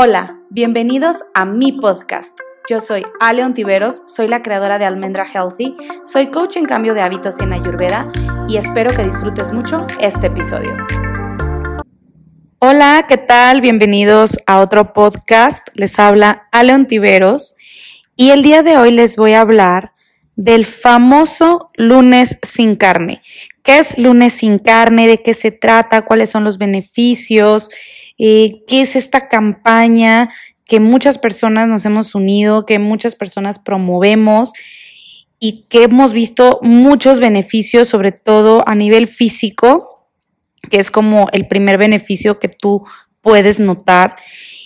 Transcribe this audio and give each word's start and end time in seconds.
Hola, 0.00 0.38
bienvenidos 0.48 1.24
a 1.34 1.44
mi 1.44 1.72
podcast. 1.72 2.38
Yo 2.70 2.78
soy 2.78 3.02
Ale 3.18 3.44
Ontiveros, 3.44 4.04
soy 4.06 4.28
la 4.28 4.44
creadora 4.44 4.78
de 4.78 4.84
Almendra 4.84 5.26
Healthy, 5.26 5.74
soy 6.04 6.28
coach 6.28 6.56
en 6.56 6.66
cambio 6.66 6.94
de 6.94 7.00
hábitos 7.00 7.40
en 7.40 7.52
Ayurveda 7.52 8.08
y 8.48 8.58
espero 8.58 8.94
que 8.94 9.02
disfrutes 9.02 9.50
mucho 9.50 9.88
este 10.00 10.28
episodio. 10.28 10.76
Hola, 12.60 13.06
¿qué 13.08 13.16
tal? 13.16 13.60
Bienvenidos 13.60 14.38
a 14.46 14.60
otro 14.60 14.92
podcast. 14.92 15.66
Les 15.74 15.98
habla 15.98 16.46
Ale 16.52 16.74
Ontiveros 16.74 17.56
y 18.14 18.30
el 18.30 18.44
día 18.44 18.62
de 18.62 18.76
hoy 18.76 18.92
les 18.92 19.16
voy 19.16 19.32
a 19.32 19.40
hablar 19.40 19.94
del 20.36 20.64
famoso 20.64 21.72
lunes 21.74 22.38
sin 22.42 22.76
carne. 22.76 23.20
¿Qué 23.64 23.80
es 23.80 23.98
lunes 23.98 24.34
sin 24.34 24.60
carne? 24.60 25.08
¿De 25.08 25.22
qué 25.24 25.34
se 25.34 25.50
trata? 25.50 26.02
¿Cuáles 26.02 26.30
son 26.30 26.44
los 26.44 26.56
beneficios? 26.56 27.68
Eh, 28.18 28.64
qué 28.66 28.82
es 28.82 28.96
esta 28.96 29.28
campaña 29.28 30.28
que 30.66 30.80
muchas 30.80 31.18
personas 31.18 31.68
nos 31.68 31.84
hemos 31.86 32.14
unido, 32.14 32.66
que 32.66 32.78
muchas 32.78 33.14
personas 33.14 33.58
promovemos 33.58 34.52
y 35.40 35.66
que 35.68 35.84
hemos 35.84 36.12
visto 36.12 36.58
muchos 36.62 37.20
beneficios, 37.20 37.88
sobre 37.88 38.12
todo 38.12 38.62
a 38.66 38.74
nivel 38.74 39.08
físico, 39.08 40.08
que 40.70 40.78
es 40.78 40.90
como 40.90 41.28
el 41.32 41.46
primer 41.46 41.78
beneficio 41.78 42.38
que 42.38 42.48
tú 42.48 42.84
puedes 43.22 43.60
notar. 43.60 44.16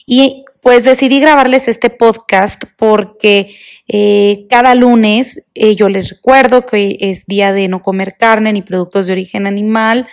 Y 0.07 0.45
pues 0.63 0.85
decidí 0.85 1.21
grabarles 1.21 1.69
este 1.69 1.91
podcast 1.91 2.63
porque 2.77 3.55
eh, 3.89 4.47
cada 4.49 4.75
lunes 4.75 5.45
eh, 5.55 5.75
yo 5.75 5.89
les 5.89 6.09
recuerdo 6.11 6.67
que 6.67 6.77
hoy 6.77 6.97
es 7.01 7.27
día 7.27 7.53
de 7.53 7.69
no 7.69 7.83
comer 7.83 8.17
carne 8.17 8.53
ni 8.53 8.63
productos 8.63 9.07
de 9.07 9.13
origen 9.13 9.47
animal 9.47 10.07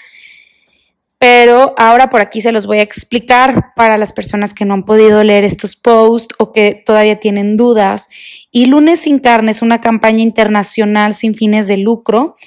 pero 1.20 1.76
ahora 1.78 2.10
por 2.10 2.22
aquí 2.22 2.42
se 2.42 2.54
los 2.54 2.66
voy 2.66 2.80
a 2.80 2.84
explicar 2.84 3.74
para 3.76 3.98
las 3.98 4.14
personas 4.14 4.54
que 4.54 4.64
no 4.64 4.74
han 4.74 4.84
podido 4.84 5.22
leer 5.24 5.44
estos 5.44 5.76
posts 5.76 6.34
o 6.40 6.54
que 6.54 6.82
todavía 6.86 7.20
tienen 7.20 7.58
dudas. 7.58 8.08
Y 8.52 8.68
Lunes 8.68 9.02
sin 9.02 9.20
Carne 9.20 9.52
es 9.52 9.62
una 9.62 9.82
campaña 9.82 10.22
internacional 10.22 11.14
sin 11.14 11.36
fines 11.36 11.68
de 11.68 11.76
lucro 11.76 12.38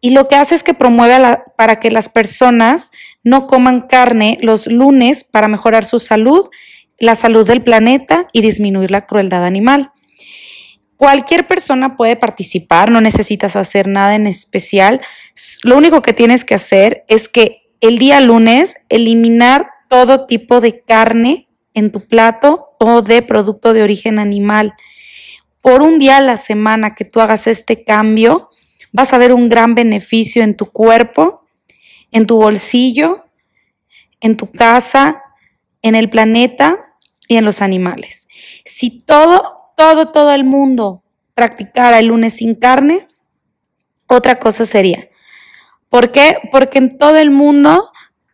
y 0.00 0.10
lo 0.10 0.26
que 0.28 0.34
hace 0.34 0.56
es 0.56 0.64
que 0.64 0.74
promueve 0.74 1.16
para 1.56 1.78
que 1.78 1.90
las 1.92 2.08
personas 2.08 2.90
no 3.22 3.46
coman 3.46 3.82
carne 3.82 4.38
los 4.40 4.66
lunes 4.66 5.24
para 5.24 5.48
mejorar 5.48 5.84
su 5.84 6.00
salud, 6.00 6.48
la 6.98 7.14
salud 7.14 7.46
del 7.46 7.62
planeta 7.62 8.26
y 8.32 8.40
disminuir 8.42 8.90
la 8.90 9.06
crueldad 9.06 9.44
animal. 9.44 9.92
Cualquier 10.96 11.46
persona 11.46 11.96
puede 11.96 12.16
participar, 12.16 12.90
no 12.90 13.00
necesitas 13.00 13.54
hacer 13.54 13.86
nada 13.86 14.14
en 14.14 14.26
especial. 14.26 15.00
Lo 15.62 15.76
único 15.76 16.02
que 16.02 16.12
tienes 16.12 16.44
que 16.44 16.54
hacer 16.54 17.04
es 17.08 17.28
que 17.28 17.65
el 17.80 17.98
día 17.98 18.20
lunes 18.20 18.76
eliminar 18.88 19.70
todo 19.88 20.26
tipo 20.26 20.60
de 20.60 20.80
carne 20.80 21.48
en 21.74 21.92
tu 21.92 22.06
plato 22.06 22.70
o 22.78 23.02
de 23.02 23.22
producto 23.22 23.72
de 23.72 23.82
origen 23.82 24.18
animal. 24.18 24.74
Por 25.60 25.82
un 25.82 25.98
día 25.98 26.18
a 26.18 26.22
la 26.22 26.36
semana 26.36 26.94
que 26.94 27.04
tú 27.04 27.20
hagas 27.20 27.46
este 27.46 27.84
cambio, 27.84 28.48
vas 28.92 29.12
a 29.12 29.18
ver 29.18 29.32
un 29.32 29.48
gran 29.48 29.74
beneficio 29.74 30.42
en 30.42 30.56
tu 30.56 30.66
cuerpo, 30.66 31.46
en 32.12 32.26
tu 32.26 32.36
bolsillo, 32.36 33.24
en 34.20 34.36
tu 34.36 34.50
casa, 34.50 35.22
en 35.82 35.94
el 35.94 36.08
planeta 36.08 36.78
y 37.28 37.36
en 37.36 37.44
los 37.44 37.62
animales. 37.62 38.28
Si 38.64 38.98
todo, 38.98 39.56
todo, 39.76 40.08
todo 40.08 40.32
el 40.32 40.44
mundo 40.44 41.02
practicara 41.34 41.98
el 41.98 42.06
lunes 42.06 42.34
sin 42.34 42.54
carne, 42.54 43.06
otra 44.06 44.38
cosa 44.38 44.64
sería 44.64 45.10
¿Por 45.96 46.12
qué? 46.12 46.36
Porque 46.52 46.76
en 46.76 46.98
todo 46.98 47.16
el 47.16 47.30
mundo 47.30 47.90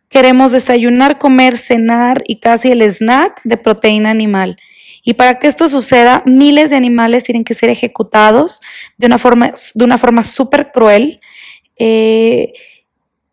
queremos 0.09 0.51
desayunar, 0.51 1.17
comer, 1.17 1.55
cenar 1.55 2.21
y 2.27 2.41
casi 2.41 2.73
el 2.73 2.81
snack 2.81 3.39
de 3.45 3.55
proteína 3.55 4.09
animal. 4.09 4.57
Y 5.01 5.13
para 5.13 5.39
que 5.39 5.47
esto 5.47 5.69
suceda, 5.69 6.23
miles 6.25 6.71
de 6.71 6.75
animales 6.75 7.23
tienen 7.23 7.45
que 7.45 7.53
ser 7.53 7.69
ejecutados 7.69 8.59
de 8.97 9.07
una 9.07 9.17
forma, 9.17 9.53
de 9.75 9.85
una 9.85 9.97
forma 9.97 10.23
súper 10.23 10.73
cruel. 10.73 11.21
Eh, 11.77 12.51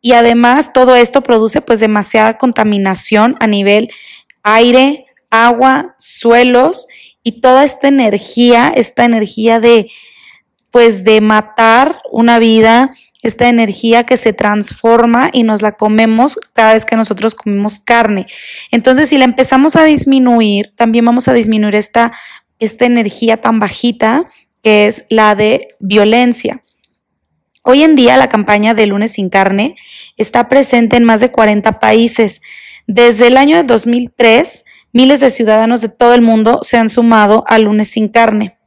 y 0.00 0.12
además 0.12 0.72
todo 0.72 0.94
esto 0.94 1.22
produce 1.22 1.60
pues 1.60 1.80
demasiada 1.80 2.38
contaminación 2.38 3.36
a 3.40 3.48
nivel 3.48 3.90
aire, 4.44 5.06
agua, 5.28 5.96
suelos 5.98 6.86
y 7.24 7.40
toda 7.40 7.64
esta 7.64 7.88
energía, 7.88 8.72
esta 8.76 9.04
energía 9.04 9.58
de 9.58 9.90
pues 10.70 11.02
de 11.02 11.20
matar 11.20 12.00
una 12.12 12.38
vida, 12.38 12.92
esta 13.22 13.48
energía 13.48 14.04
que 14.04 14.16
se 14.16 14.32
transforma 14.32 15.30
y 15.32 15.42
nos 15.42 15.62
la 15.62 15.72
comemos 15.72 16.38
cada 16.52 16.74
vez 16.74 16.84
que 16.84 16.96
nosotros 16.96 17.34
comemos 17.34 17.80
carne. 17.80 18.26
Entonces, 18.70 19.08
si 19.08 19.18
la 19.18 19.24
empezamos 19.24 19.76
a 19.76 19.84
disminuir, 19.84 20.72
también 20.76 21.04
vamos 21.04 21.28
a 21.28 21.34
disminuir 21.34 21.74
esta, 21.74 22.12
esta 22.58 22.86
energía 22.86 23.40
tan 23.40 23.60
bajita 23.60 24.24
que 24.62 24.86
es 24.86 25.04
la 25.08 25.34
de 25.34 25.60
violencia. 25.78 26.62
Hoy 27.62 27.82
en 27.82 27.94
día 27.94 28.16
la 28.16 28.28
campaña 28.28 28.72
de 28.72 28.86
lunes 28.86 29.12
sin 29.12 29.28
carne 29.28 29.76
está 30.16 30.48
presente 30.48 30.96
en 30.96 31.04
más 31.04 31.20
de 31.20 31.30
40 31.30 31.78
países. 31.78 32.40
Desde 32.86 33.26
el 33.26 33.36
año 33.36 33.62
2003, 33.64 34.64
miles 34.92 35.20
de 35.20 35.30
ciudadanos 35.30 35.82
de 35.82 35.90
todo 35.90 36.14
el 36.14 36.22
mundo 36.22 36.60
se 36.62 36.78
han 36.78 36.88
sumado 36.88 37.44
a 37.46 37.58
lunes 37.58 37.88
sin 37.88 38.08
carne. 38.08 38.59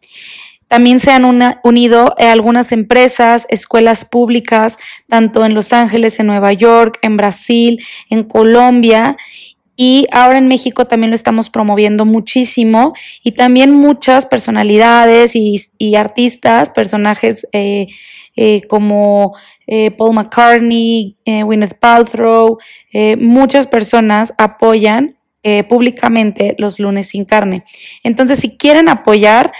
También 0.73 0.99
se 0.99 1.11
han 1.11 1.23
unido 1.63 2.15
eh, 2.17 2.25
algunas 2.25 2.71
empresas, 2.71 3.45
escuelas 3.49 4.05
públicas, 4.05 4.77
tanto 5.07 5.45
en 5.45 5.53
Los 5.53 5.71
Ángeles, 5.71 6.19
en 6.19 6.25
Nueva 6.25 6.51
York, 6.51 6.97
en 7.03 7.15
Brasil, 7.15 7.79
en 8.09 8.23
Colombia. 8.23 9.15
Y 9.75 10.07
ahora 10.11 10.39
en 10.39 10.47
México 10.47 10.85
también 10.85 11.11
lo 11.11 11.15
estamos 11.15 11.51
promoviendo 11.51 12.05
muchísimo 12.05 12.93
y 13.23 13.33
también 13.33 13.69
muchas 13.69 14.25
personalidades 14.25 15.33
y, 15.35 15.95
artistas, 15.95 16.71
personajes 16.71 17.47
eh, 17.51 17.85
eh, 18.35 18.63
como 18.67 19.35
Paul 19.99 20.15
McCartney, 20.15 21.17
Gwyneth 21.23 21.77
Paltrow, 21.77 22.57
muchas 23.19 23.67
personas 23.67 24.33
apoyan 24.39 25.17
públicamente 25.69 26.55
los 26.57 26.79
lunes 26.79 27.09
sin 27.09 27.25
carne. 27.25 27.63
Entonces, 28.03 28.39
si 28.39 28.57
quieren 28.57 28.87
apoyar, 28.87 29.51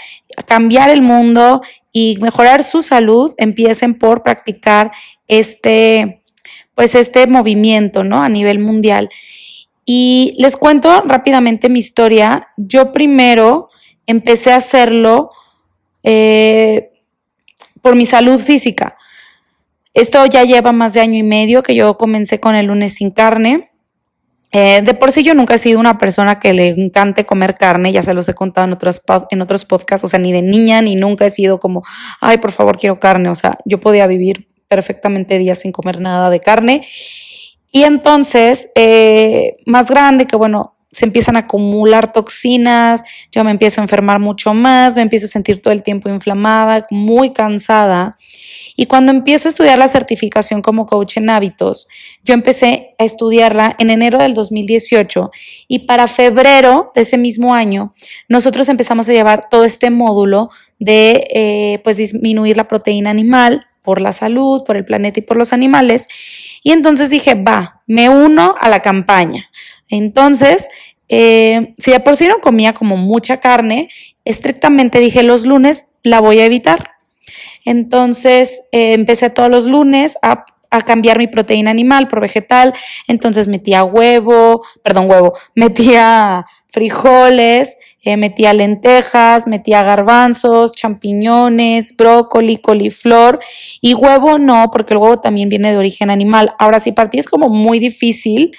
cambiar 0.46 0.90
el 0.90 1.02
mundo 1.02 1.62
y 1.92 2.18
mejorar 2.20 2.64
su 2.64 2.82
salud, 2.82 3.34
empiecen 3.36 3.94
por 3.94 4.22
practicar 4.22 4.90
este, 5.28 6.22
pues 6.74 6.94
este 6.94 7.26
movimiento, 7.26 8.04
¿no? 8.04 8.22
A 8.22 8.28
nivel 8.28 8.58
mundial. 8.58 9.08
Y 9.86 10.34
les 10.38 10.56
cuento 10.56 11.02
rápidamente 11.02 11.68
mi 11.68 11.78
historia. 11.78 12.48
Yo 12.56 12.92
primero 12.92 13.68
empecé 14.06 14.52
a 14.52 14.56
hacerlo 14.56 15.30
eh, 16.02 16.90
por 17.82 17.96
mi 17.96 18.06
salud 18.06 18.40
física. 18.40 18.96
Esto 19.92 20.26
ya 20.26 20.42
lleva 20.42 20.72
más 20.72 20.94
de 20.94 21.00
año 21.00 21.18
y 21.18 21.22
medio 21.22 21.62
que 21.62 21.74
yo 21.74 21.96
comencé 21.96 22.40
con 22.40 22.56
el 22.56 22.66
lunes 22.66 22.94
sin 22.94 23.10
carne. 23.10 23.70
Eh, 24.56 24.82
de 24.82 24.94
por 24.94 25.10
sí 25.10 25.24
yo 25.24 25.34
nunca 25.34 25.54
he 25.54 25.58
sido 25.58 25.80
una 25.80 25.98
persona 25.98 26.38
que 26.38 26.52
le 26.52 26.68
encante 26.68 27.26
comer 27.26 27.56
carne, 27.56 27.90
ya 27.90 28.04
se 28.04 28.14
los 28.14 28.28
he 28.28 28.34
contado 28.34 28.68
en 28.68 28.72
otros, 28.72 29.02
en 29.30 29.42
otros 29.42 29.64
podcasts, 29.64 30.04
o 30.04 30.08
sea, 30.08 30.20
ni 30.20 30.30
de 30.30 30.42
niña 30.42 30.80
ni 30.80 30.94
nunca 30.94 31.26
he 31.26 31.30
sido 31.30 31.58
como, 31.58 31.82
ay, 32.20 32.38
por 32.38 32.52
favor, 32.52 32.78
quiero 32.78 33.00
carne, 33.00 33.30
o 33.30 33.34
sea, 33.34 33.58
yo 33.64 33.80
podía 33.80 34.06
vivir 34.06 34.46
perfectamente 34.68 35.40
días 35.40 35.58
sin 35.58 35.72
comer 35.72 36.00
nada 36.00 36.30
de 36.30 36.38
carne. 36.38 36.86
Y 37.72 37.82
entonces, 37.82 38.68
eh, 38.76 39.56
más 39.66 39.90
grande, 39.90 40.26
que 40.26 40.36
bueno, 40.36 40.73
se 40.94 41.04
empiezan 41.04 41.36
a 41.36 41.40
acumular 41.40 42.12
toxinas, 42.12 43.02
yo 43.32 43.42
me 43.44 43.50
empiezo 43.50 43.80
a 43.80 43.84
enfermar 43.84 44.20
mucho 44.20 44.54
más, 44.54 44.94
me 44.94 45.02
empiezo 45.02 45.26
a 45.26 45.28
sentir 45.28 45.60
todo 45.60 45.72
el 45.74 45.82
tiempo 45.82 46.08
inflamada, 46.08 46.86
muy 46.90 47.32
cansada. 47.32 48.16
Y 48.76 48.86
cuando 48.86 49.12
empiezo 49.12 49.48
a 49.48 49.50
estudiar 49.50 49.78
la 49.78 49.88
certificación 49.88 50.62
como 50.62 50.86
coach 50.86 51.16
en 51.16 51.30
hábitos, 51.30 51.88
yo 52.24 52.34
empecé 52.34 52.94
a 52.98 53.04
estudiarla 53.04 53.74
en 53.78 53.90
enero 53.90 54.18
del 54.18 54.34
2018 54.34 55.30
y 55.68 55.80
para 55.80 56.06
febrero 56.06 56.92
de 56.94 57.02
ese 57.02 57.18
mismo 57.18 57.54
año 57.54 57.92
nosotros 58.28 58.68
empezamos 58.68 59.08
a 59.08 59.12
llevar 59.12 59.48
todo 59.50 59.64
este 59.64 59.90
módulo 59.90 60.50
de 60.78 61.24
eh, 61.34 61.80
pues 61.84 61.96
disminuir 61.96 62.56
la 62.56 62.68
proteína 62.68 63.10
animal 63.10 63.66
por 63.84 64.00
la 64.00 64.12
salud, 64.12 64.64
por 64.64 64.76
el 64.76 64.84
planeta 64.84 65.20
y 65.20 65.22
por 65.22 65.36
los 65.36 65.52
animales. 65.52 66.08
Y 66.62 66.72
entonces 66.72 67.10
dije, 67.10 67.34
va, 67.34 67.82
me 67.86 68.08
uno 68.08 68.54
a 68.58 68.68
la 68.68 68.80
campaña. 68.80 69.50
Entonces, 69.88 70.68
eh, 71.08 71.74
si 71.78 71.90
de 71.90 72.00
por 72.00 72.16
sí 72.16 72.26
no 72.26 72.40
comía 72.40 72.72
como 72.72 72.96
mucha 72.96 73.38
carne, 73.38 73.88
estrictamente 74.24 74.98
dije 74.98 75.22
los 75.22 75.46
lunes 75.46 75.86
la 76.02 76.20
voy 76.20 76.40
a 76.40 76.46
evitar. 76.46 76.92
Entonces 77.64 78.62
eh, 78.72 78.92
empecé 78.92 79.30
todos 79.30 79.50
los 79.50 79.66
lunes 79.66 80.16
a, 80.22 80.46
cambiar 80.84 81.18
mi 81.18 81.28
proteína 81.28 81.70
animal 81.70 82.08
por 82.08 82.20
vegetal. 82.20 82.74
Entonces 83.06 83.46
metía 83.46 83.84
huevo, 83.84 84.64
perdón, 84.82 85.08
huevo, 85.08 85.34
metía 85.54 86.46
frijoles, 86.68 87.76
eh, 88.02 88.16
metía 88.16 88.52
lentejas, 88.52 89.46
metía 89.46 89.84
garbanzos, 89.84 90.72
champiñones, 90.72 91.96
brócoli, 91.96 92.56
coliflor 92.56 93.38
y 93.80 93.94
huevo 93.94 94.40
no, 94.40 94.72
porque 94.72 94.94
el 94.94 94.98
huevo 94.98 95.20
también 95.20 95.48
viene 95.48 95.70
de 95.70 95.76
origen 95.76 96.10
animal. 96.10 96.54
Ahora, 96.58 96.80
si 96.80 96.92
es 97.12 97.28
como 97.28 97.48
muy 97.50 97.78
difícil, 97.78 98.50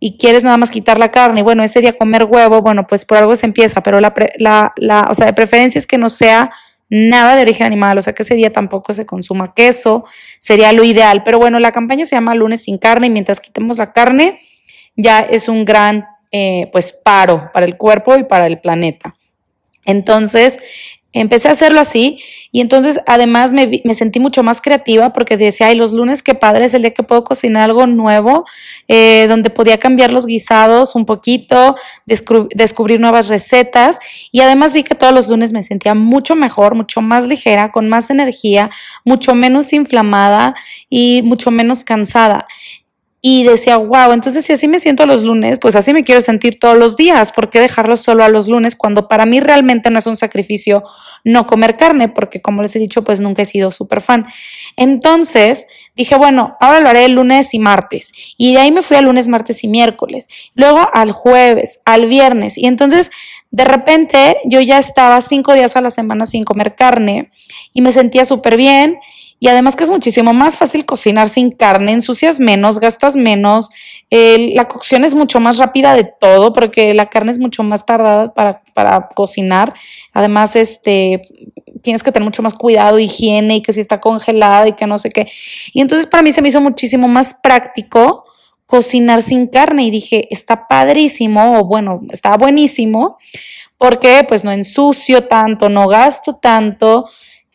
y 0.00 0.16
quieres 0.16 0.44
nada 0.44 0.56
más 0.56 0.70
quitar 0.70 0.98
la 0.98 1.10
carne 1.10 1.40
y 1.40 1.42
bueno, 1.42 1.62
ese 1.62 1.80
día 1.80 1.94
comer 1.94 2.24
huevo, 2.24 2.62
bueno, 2.62 2.86
pues 2.86 3.04
por 3.04 3.18
algo 3.18 3.34
se 3.36 3.46
empieza, 3.46 3.82
pero 3.82 4.00
la, 4.00 4.14
la, 4.38 4.72
la, 4.76 5.08
o 5.10 5.14
sea, 5.14 5.26
de 5.26 5.32
preferencia 5.32 5.78
es 5.78 5.86
que 5.86 5.98
no 5.98 6.08
sea 6.08 6.50
nada 6.90 7.36
de 7.36 7.42
origen 7.42 7.66
animal, 7.66 7.98
o 7.98 8.02
sea 8.02 8.14
que 8.14 8.22
ese 8.22 8.34
día 8.34 8.52
tampoco 8.52 8.94
se 8.94 9.04
consuma 9.04 9.54
queso, 9.54 10.04
sería 10.38 10.72
lo 10.72 10.84
ideal, 10.84 11.22
pero 11.24 11.38
bueno, 11.38 11.58
la 11.58 11.72
campaña 11.72 12.06
se 12.06 12.16
llama 12.16 12.34
lunes 12.34 12.62
sin 12.62 12.78
carne 12.78 13.08
y 13.08 13.10
mientras 13.10 13.40
quitemos 13.40 13.78
la 13.78 13.92
carne 13.92 14.40
ya 14.96 15.20
es 15.20 15.48
un 15.48 15.64
gran 15.64 16.06
eh, 16.32 16.68
pues 16.72 16.92
paro 16.92 17.50
para 17.52 17.66
el 17.66 17.76
cuerpo 17.76 18.16
y 18.16 18.24
para 18.24 18.46
el 18.46 18.60
planeta. 18.60 19.16
Entonces, 19.84 20.58
Empecé 21.14 21.48
a 21.48 21.52
hacerlo 21.52 21.80
así 21.80 22.22
y 22.52 22.60
entonces 22.60 23.00
además 23.06 23.54
me, 23.54 23.80
me, 23.82 23.94
sentí 23.94 24.20
mucho 24.20 24.42
más 24.42 24.60
creativa 24.60 25.14
porque 25.14 25.38
decía, 25.38 25.68
ay, 25.68 25.76
los 25.76 25.92
lunes 25.92 26.22
qué 26.22 26.34
padre 26.34 26.66
es 26.66 26.74
el 26.74 26.82
día 26.82 26.92
que 26.92 27.02
puedo 27.02 27.24
cocinar 27.24 27.62
algo 27.62 27.86
nuevo, 27.86 28.44
eh, 28.88 29.24
donde 29.26 29.48
podía 29.48 29.78
cambiar 29.78 30.12
los 30.12 30.26
guisados 30.26 30.94
un 30.94 31.06
poquito, 31.06 31.76
descubrir 32.04 33.00
nuevas 33.00 33.28
recetas 33.28 33.98
y 34.32 34.40
además 34.40 34.74
vi 34.74 34.82
que 34.82 34.94
todos 34.94 35.14
los 35.14 35.28
lunes 35.28 35.54
me 35.54 35.62
sentía 35.62 35.94
mucho 35.94 36.34
mejor, 36.34 36.74
mucho 36.74 37.00
más 37.00 37.26
ligera, 37.26 37.72
con 37.72 37.88
más 37.88 38.10
energía, 38.10 38.68
mucho 39.02 39.34
menos 39.34 39.72
inflamada 39.72 40.54
y 40.90 41.22
mucho 41.24 41.50
menos 41.50 41.84
cansada 41.84 42.46
y 43.30 43.44
decía, 43.44 43.76
wow, 43.76 44.12
entonces 44.12 44.46
si 44.46 44.54
así 44.54 44.68
me 44.68 44.80
siento 44.80 45.04
los 45.04 45.22
lunes, 45.22 45.58
pues 45.58 45.76
así 45.76 45.92
me 45.92 46.02
quiero 46.02 46.22
sentir 46.22 46.58
todos 46.58 46.78
los 46.78 46.96
días. 46.96 47.30
¿Por 47.30 47.50
qué 47.50 47.60
dejarlo 47.60 47.98
solo 47.98 48.24
a 48.24 48.30
los 48.30 48.48
lunes 48.48 48.74
cuando 48.74 49.06
para 49.06 49.26
mí 49.26 49.38
realmente 49.38 49.90
no 49.90 49.98
es 49.98 50.06
un 50.06 50.16
sacrificio 50.16 50.82
no 51.24 51.46
comer 51.46 51.76
carne? 51.76 52.08
Porque 52.08 52.40
como 52.40 52.62
les 52.62 52.74
he 52.74 52.78
dicho, 52.78 53.04
pues 53.04 53.20
nunca 53.20 53.42
he 53.42 53.44
sido 53.44 53.70
súper 53.70 54.00
fan. 54.00 54.26
Entonces 54.76 55.66
dije, 55.94 56.16
bueno, 56.16 56.56
ahora 56.58 56.80
lo 56.80 56.88
haré 56.88 57.04
el 57.04 57.16
lunes 57.16 57.52
y 57.52 57.58
martes. 57.58 58.12
Y 58.38 58.54
de 58.54 58.60
ahí 58.60 58.72
me 58.72 58.80
fui 58.80 58.96
al 58.96 59.04
lunes, 59.04 59.28
martes 59.28 59.62
y 59.62 59.68
miércoles. 59.68 60.28
Luego 60.54 60.88
al 60.94 61.12
jueves, 61.12 61.80
al 61.84 62.06
viernes. 62.06 62.56
Y 62.56 62.66
entonces 62.66 63.10
de 63.50 63.64
repente 63.66 64.38
yo 64.46 64.62
ya 64.62 64.78
estaba 64.78 65.20
cinco 65.20 65.52
días 65.52 65.76
a 65.76 65.82
la 65.82 65.90
semana 65.90 66.24
sin 66.24 66.44
comer 66.44 66.76
carne 66.76 67.30
y 67.74 67.82
me 67.82 67.92
sentía 67.92 68.24
súper 68.24 68.56
bien 68.56 68.98
y 69.40 69.48
además 69.48 69.76
que 69.76 69.84
es 69.84 69.90
muchísimo 69.90 70.32
más 70.32 70.56
fácil 70.56 70.84
cocinar 70.84 71.28
sin 71.28 71.50
carne, 71.52 71.92
ensucias 71.92 72.40
menos, 72.40 72.80
gastas 72.80 73.14
menos, 73.14 73.70
la 74.10 74.66
cocción 74.66 75.04
es 75.04 75.14
mucho 75.14 75.38
más 75.38 75.58
rápida 75.58 75.94
de 75.94 76.04
todo 76.04 76.52
porque 76.52 76.92
la 76.94 77.06
carne 77.06 77.32
es 77.32 77.38
mucho 77.38 77.62
más 77.62 77.86
tardada 77.86 78.34
para, 78.34 78.62
para 78.74 79.08
cocinar. 79.14 79.74
Además, 80.12 80.56
este, 80.56 81.22
tienes 81.82 82.02
que 82.02 82.10
tener 82.10 82.24
mucho 82.24 82.42
más 82.42 82.54
cuidado, 82.54 82.98
higiene 82.98 83.56
y 83.56 83.62
que 83.62 83.72
si 83.72 83.80
está 83.80 84.00
congelada 84.00 84.68
y 84.68 84.72
que 84.72 84.86
no 84.86 84.98
sé 84.98 85.10
qué. 85.10 85.28
Y 85.72 85.80
entonces 85.80 86.06
para 86.06 86.22
mí 86.22 86.32
se 86.32 86.42
me 86.42 86.48
hizo 86.48 86.60
muchísimo 86.60 87.06
más 87.06 87.34
práctico 87.34 88.24
cocinar 88.66 89.22
sin 89.22 89.46
carne 89.46 89.84
y 89.84 89.90
dije, 89.90 90.26
está 90.30 90.68
padrísimo 90.68 91.58
o 91.58 91.64
bueno, 91.64 92.02
está 92.10 92.36
buenísimo 92.36 93.16
porque 93.78 94.26
pues 94.28 94.44
no 94.44 94.50
ensucio 94.50 95.26
tanto, 95.26 95.68
no 95.68 95.88
gasto 95.88 96.34
tanto 96.34 97.08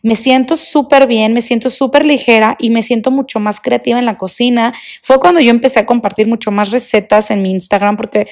me 0.04 0.18
siento 0.18 0.58
súper 0.58 1.08
bien, 1.08 1.34
me 1.34 1.42
siento 1.42 1.70
súper 1.70 2.06
ligera 2.06 2.58
y 2.60 2.70
me 2.70 2.84
siento 2.84 3.10
mucho 3.10 3.40
más 3.40 3.62
creativa 3.62 3.98
en 3.98 4.06
la 4.06 4.18
cocina. 4.18 4.74
Fue 5.02 5.18
cuando 5.20 5.40
yo 5.40 5.50
empecé 5.50 5.80
a 5.80 5.86
compartir 5.86 6.28
mucho 6.28 6.52
más 6.52 6.72
recetas 6.72 7.32
en 7.32 7.42
mi 7.42 7.52
Instagram 7.52 7.96
porque 7.96 8.28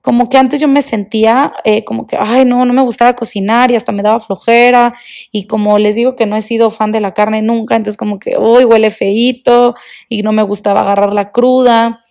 como 0.00 0.30
que 0.30 0.38
antes 0.38 0.60
yo 0.60 0.68
me 0.68 0.80
sentía 0.80 1.52
eh, 1.64 1.84
como 1.84 2.06
que, 2.06 2.16
ay, 2.18 2.44
no, 2.44 2.64
no 2.64 2.72
me 2.72 2.82
gustaba 2.82 3.14
cocinar 3.16 3.72
y 3.72 3.74
hasta 3.74 3.90
me 3.90 4.04
daba 4.04 4.20
flojera. 4.20 4.94
Y 5.32 5.48
como 5.48 5.76
les 5.78 5.96
digo 5.96 6.14
que 6.14 6.24
no 6.24 6.36
he 6.36 6.40
sido 6.40 6.70
fan 6.70 6.92
de 6.92 7.00
la 7.00 7.12
carne 7.14 7.42
nunca, 7.42 7.74
entonces 7.74 7.96
como 7.96 8.20
que, 8.20 8.38
uy, 8.38 8.64
huele 8.64 8.92
feíto 8.92 9.74
y 10.08 10.22
no 10.22 10.30
me 10.30 10.42
gustaba 10.44 10.82
agarrar 10.82 11.12
la 11.12 11.32
cruda. 11.32 12.04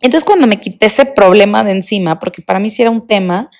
Entonces 0.00 0.24
cuando 0.24 0.46
me 0.46 0.60
quité 0.60 0.86
ese 0.86 1.04
problema 1.06 1.64
de 1.64 1.72
encima, 1.72 2.20
porque 2.20 2.40
para 2.40 2.60
mí 2.60 2.70
sí 2.70 2.82
era 2.82 2.90
un 2.92 3.04
tema, 3.04 3.50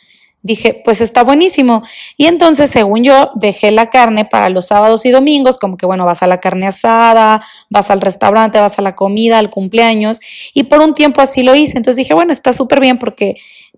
dije, 0.49 0.81
pues 0.85 1.01
está 1.01 1.23
buenísimo. 1.23 1.83
Y 2.17 2.27
entonces, 2.27 2.71
según 2.71 3.05
yo, 3.05 3.31
dejé 3.37 3.71
la 3.71 3.91
carne 3.91 4.25
para 4.25 4.49
los 4.49 4.67
sábados 4.67 5.07
y 5.07 5.11
domingos, 5.11 5.59
como 5.59 5.77
que 5.77 5.87
bueno, 5.87 6.07
vas 6.07 6.23
a 6.23 6.27
la 6.27 6.41
carne 6.41 6.67
asada, 6.67 7.43
vas 7.71 7.91
al 7.91 8.01
restaurante, 8.01 8.59
vas 8.59 8.79
a 8.79 8.83
la 8.83 8.97
comida, 8.97 9.39
al 9.39 9.51
cumpleaños. 9.51 10.19
Y 10.55 10.65
por 10.65 10.81
un 10.81 10.95
tiempo 10.95 11.21
así 11.21 11.43
lo 11.43 11.55
hice. 11.55 11.77
Entonces 11.77 11.97
dije, 11.97 12.15
bueno, 12.15 12.33
está 12.33 12.53
súper 12.53 12.81
bien 12.81 12.99
porque 12.99 13.37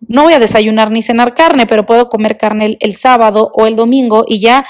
no 0.08 0.22
voy 0.22 0.32
a 0.32 0.38
desayunar 0.38 0.90
ni 0.90 1.02
cenar 1.02 1.34
carne, 1.34 1.66
pero 1.66 1.84
puedo 1.84 2.08
comer 2.08 2.38
carne 2.38 2.66
el, 2.66 2.76
el 2.80 2.94
sábado 2.94 3.50
o 3.54 3.66
el 3.66 3.76
domingo 3.76 4.24
y 4.26 4.40
ya 4.40 4.64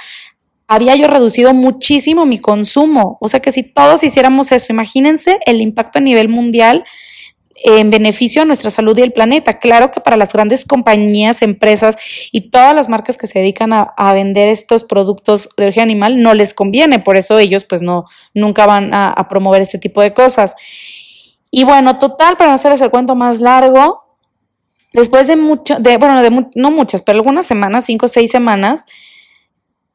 había 0.67 0.97
yo 0.97 1.07
reducido 1.07 1.53
muchísimo 1.53 2.27
mi 2.27 2.39
consumo. 2.39 3.19
O 3.21 3.29
sea 3.29 3.41
que 3.41 3.53
si 3.53 3.63
todos 3.63 4.03
hiciéramos 4.03 4.53
eso, 4.53 4.73
imagínense 4.73 5.39
el 5.45 5.61
impacto 5.61 5.99
a 5.99 6.03
nivel 6.03 6.29
mundial 6.29 6.85
en 7.63 7.91
beneficio 7.91 8.43
a 8.43 8.45
nuestra 8.45 8.71
salud 8.71 8.97
y 8.99 9.03
el 9.03 9.13
planeta. 9.13 9.59
Claro 9.59 9.91
que 9.91 10.01
para 10.01 10.17
las 10.17 10.33
grandes 10.33 10.65
compañías, 10.65 11.43
empresas 11.43 11.97
y 12.33 12.51
todas 12.51 12.75
las 12.75 12.89
marcas 12.89 13.17
que 13.17 13.27
se 13.27 13.39
dedican 13.39 13.73
a, 13.73 13.95
vender 14.13 14.49
estos 14.49 14.85
productos 14.85 15.49
de 15.57 15.65
origen 15.65 15.85
animal 15.85 16.21
no 16.21 16.35
les 16.35 16.53
conviene, 16.55 16.99
por 16.99 17.17
eso 17.17 17.39
ellos 17.39 17.65
pues 17.65 17.81
no, 17.81 18.07
nunca 18.35 18.67
van 18.67 18.91
a, 18.93 19.15
promover 19.29 19.63
este 19.63 19.79
tipo 19.79 20.01
de 20.01 20.13
cosas. 20.15 20.55
Y 21.51 21.65
bueno, 21.65 21.99
total, 21.99 22.37
para 22.37 22.51
no 22.51 22.55
hacerles 22.55 22.81
el 22.81 22.91
cuento 22.91 23.15
más 23.15 23.41
largo, 23.41 24.17
después 24.93 25.27
de 25.27 25.37
mucho, 25.37 25.77
de, 25.79 25.97
bueno, 25.97 26.23
de, 26.23 26.47
no 26.55 26.71
muchas, 26.71 27.03
pero 27.03 27.19
algunas 27.19 27.47
semanas, 27.47 27.85
cinco 27.85 28.07
o 28.07 28.09
seis 28.09 28.31
semanas, 28.31 28.87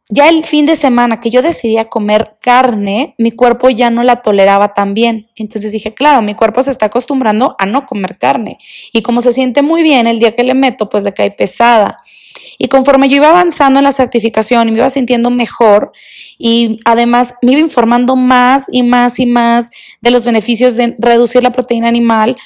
ya 0.09 0.29
el 0.29 0.45
fin 0.45 0.65
de 0.65 0.75
semana 0.75 1.19
que 1.19 1.31
yo 1.31 1.41
decidía 1.41 1.85
comer 1.85 2.37
carne, 2.39 3.15
mi 3.17 3.31
cuerpo 3.31 3.69
ya 3.69 3.89
no 3.89 4.03
la 4.03 4.17
toleraba 4.17 4.73
tan 4.73 4.93
bien. 4.93 5.29
Entonces 5.35 5.71
dije, 5.71 5.93
claro, 5.93 6.21
mi 6.21 6.35
cuerpo 6.35 6.61
se 6.61 6.71
está 6.71 6.87
acostumbrando 6.87 7.55
a 7.57 7.65
no 7.65 7.87
comer 7.87 8.17
carne. 8.17 8.57
Y 8.93 9.01
como 9.01 9.21
se 9.21 9.33
siente 9.33 9.63
muy 9.63 9.81
bien 9.81 10.05
el 10.05 10.19
día 10.19 10.33
que 10.33 10.43
le 10.43 10.53
meto, 10.53 10.89
pues 10.89 11.03
le 11.03 11.13
cae 11.13 11.31
pesada. 11.31 12.01
Y 12.57 12.67
conforme 12.67 13.09
yo 13.09 13.17
iba 13.17 13.29
avanzando 13.29 13.79
en 13.79 13.83
la 13.83 13.93
certificación 13.93 14.67
y 14.67 14.71
me 14.71 14.77
iba 14.77 14.89
sintiendo 14.89 15.31
mejor 15.31 15.91
y 16.37 16.79
además 16.85 17.33
me 17.41 17.53
iba 17.53 17.61
informando 17.61 18.15
más 18.15 18.67
y 18.71 18.83
más 18.83 19.19
y 19.19 19.25
más 19.25 19.69
de 20.01 20.11
los 20.11 20.23
beneficios 20.23 20.75
de 20.75 20.95
reducir 20.99 21.43
la 21.43 21.51
proteína 21.51 21.87
animal, 21.87 22.37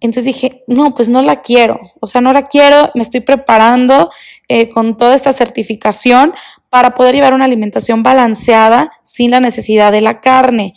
entonces 0.00 0.26
dije, 0.26 0.62
no, 0.68 0.94
pues 0.94 1.08
no 1.08 1.22
la 1.22 1.42
quiero, 1.42 1.78
o 2.00 2.06
sea, 2.06 2.20
no 2.20 2.32
la 2.32 2.42
quiero, 2.46 2.90
me 2.94 3.02
estoy 3.02 3.20
preparando 3.20 4.10
eh, 4.48 4.68
con 4.68 4.96
toda 4.96 5.14
esta 5.14 5.32
certificación 5.32 6.34
para 6.70 6.94
poder 6.94 7.14
llevar 7.14 7.34
una 7.34 7.44
alimentación 7.44 8.02
balanceada 8.02 8.90
sin 9.02 9.30
la 9.30 9.40
necesidad 9.40 9.92
de 9.92 10.00
la 10.00 10.20
carne 10.20 10.74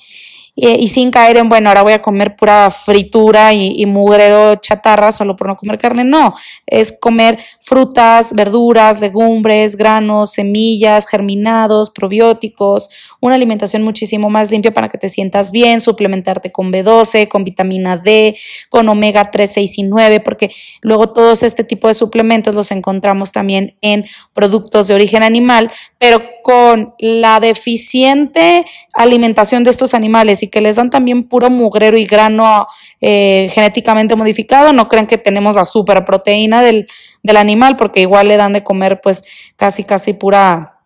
y 0.69 0.87
sin 0.89 1.11
caer 1.11 1.37
en, 1.37 1.49
bueno, 1.49 1.69
ahora 1.69 1.81
voy 1.81 1.93
a 1.93 2.01
comer 2.01 2.35
pura 2.35 2.69
fritura 2.69 3.53
y, 3.53 3.73
y, 3.81 3.85
mugrero 3.85 4.55
chatarra 4.55 5.11
solo 5.11 5.35
por 5.35 5.47
no 5.47 5.57
comer 5.57 5.79
carne. 5.79 6.03
No, 6.03 6.35
es 6.67 6.93
comer 6.99 7.39
frutas, 7.59 8.33
verduras, 8.33 9.01
legumbres, 9.01 9.75
granos, 9.75 10.33
semillas, 10.33 11.07
germinados, 11.07 11.89
probióticos, 11.89 12.89
una 13.19 13.35
alimentación 13.35 13.81
muchísimo 13.83 14.29
más 14.29 14.51
limpia 14.51 14.73
para 14.73 14.89
que 14.89 14.97
te 14.97 15.09
sientas 15.09 15.51
bien, 15.51 15.81
suplementarte 15.81 16.51
con 16.51 16.71
B12, 16.71 17.27
con 17.27 17.43
vitamina 17.43 17.97
D, 17.97 18.37
con 18.69 18.87
omega 18.87 19.31
3, 19.31 19.51
6 19.51 19.77
y 19.79 19.83
9, 19.83 20.19
porque 20.19 20.51
luego 20.81 21.09
todos 21.09 21.43
este 21.43 21.63
tipo 21.63 21.87
de 21.87 21.93
suplementos 21.93 22.53
los 22.53 22.71
encontramos 22.71 23.31
también 23.31 23.77
en 23.81 24.05
productos 24.33 24.87
de 24.87 24.93
origen 24.93 25.23
animal, 25.23 25.71
pero 25.97 26.21
con 26.43 26.93
la 26.99 27.39
deficiente 27.39 28.65
alimentación 28.93 29.63
de 29.63 29.71
estos 29.71 29.93
animales 29.93 30.43
y 30.43 30.50
que 30.51 30.61
les 30.61 30.75
dan 30.75 30.89
también 30.89 31.23
puro 31.23 31.49
mugrero 31.49 31.97
y 31.97 32.05
grano 32.05 32.67
eh, 32.99 33.49
genéticamente 33.51 34.15
modificado, 34.15 34.73
no 34.73 34.87
crean 34.89 35.07
que 35.07 35.17
tenemos 35.17 35.55
la 35.55 35.65
superproteína 35.65 36.61
del, 36.61 36.87
del 37.23 37.37
animal, 37.37 37.77
porque 37.77 38.01
igual 38.01 38.27
le 38.27 38.37
dan 38.37 38.53
de 38.53 38.63
comer 38.63 39.01
pues 39.01 39.23
casi, 39.55 39.83
casi 39.83 40.13
pura, 40.13 40.79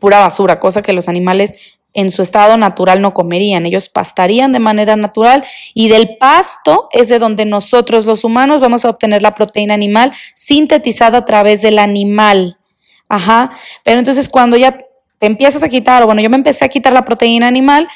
pura 0.00 0.20
basura, 0.20 0.58
cosa 0.58 0.82
que 0.82 0.92
los 0.92 1.08
animales 1.08 1.76
en 1.96 2.10
su 2.10 2.20
estado 2.20 2.58
natural 2.58 3.00
no 3.00 3.14
comerían, 3.14 3.64
ellos 3.64 3.88
pastarían 3.88 4.52
de 4.52 4.58
manera 4.58 4.96
natural 4.96 5.44
y 5.72 5.88
del 5.88 6.18
pasto 6.18 6.88
es 6.92 7.08
de 7.08 7.18
donde 7.18 7.46
nosotros 7.46 8.04
los 8.04 8.22
humanos 8.22 8.60
vamos 8.60 8.84
a 8.84 8.90
obtener 8.90 9.22
la 9.22 9.34
proteína 9.34 9.72
animal 9.72 10.12
sintetizada 10.34 11.18
a 11.18 11.24
través 11.24 11.62
del 11.62 11.78
animal. 11.78 12.58
Ajá, 13.08 13.50
pero 13.82 13.98
entonces 13.98 14.28
cuando 14.28 14.58
ya 14.58 14.76
te 15.18 15.26
empiezas 15.26 15.62
a 15.62 15.70
quitar, 15.70 16.02
o 16.02 16.06
bueno, 16.06 16.20
yo 16.20 16.28
me 16.28 16.36
empecé 16.36 16.66
a 16.66 16.68
quitar 16.68 16.92
la 16.92 17.04
proteína 17.04 17.48
animal, 17.48 17.88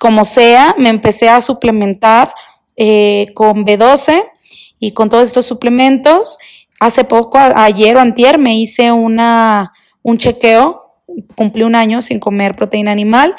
como 0.00 0.24
sea, 0.24 0.74
me 0.78 0.88
empecé 0.88 1.28
a 1.28 1.42
suplementar 1.42 2.32
eh, 2.74 3.26
con 3.34 3.66
B12 3.66 4.24
y 4.78 4.92
con 4.92 5.10
todos 5.10 5.24
estos 5.24 5.44
suplementos. 5.44 6.38
Hace 6.80 7.04
poco, 7.04 7.38
ayer 7.38 7.98
o 7.98 8.00
antier, 8.00 8.38
me 8.38 8.58
hice 8.58 8.92
una, 8.92 9.74
un 10.02 10.16
chequeo, 10.16 10.94
cumplí 11.34 11.64
un 11.64 11.74
año 11.74 12.00
sin 12.00 12.18
comer 12.18 12.56
proteína 12.56 12.92
animal 12.92 13.36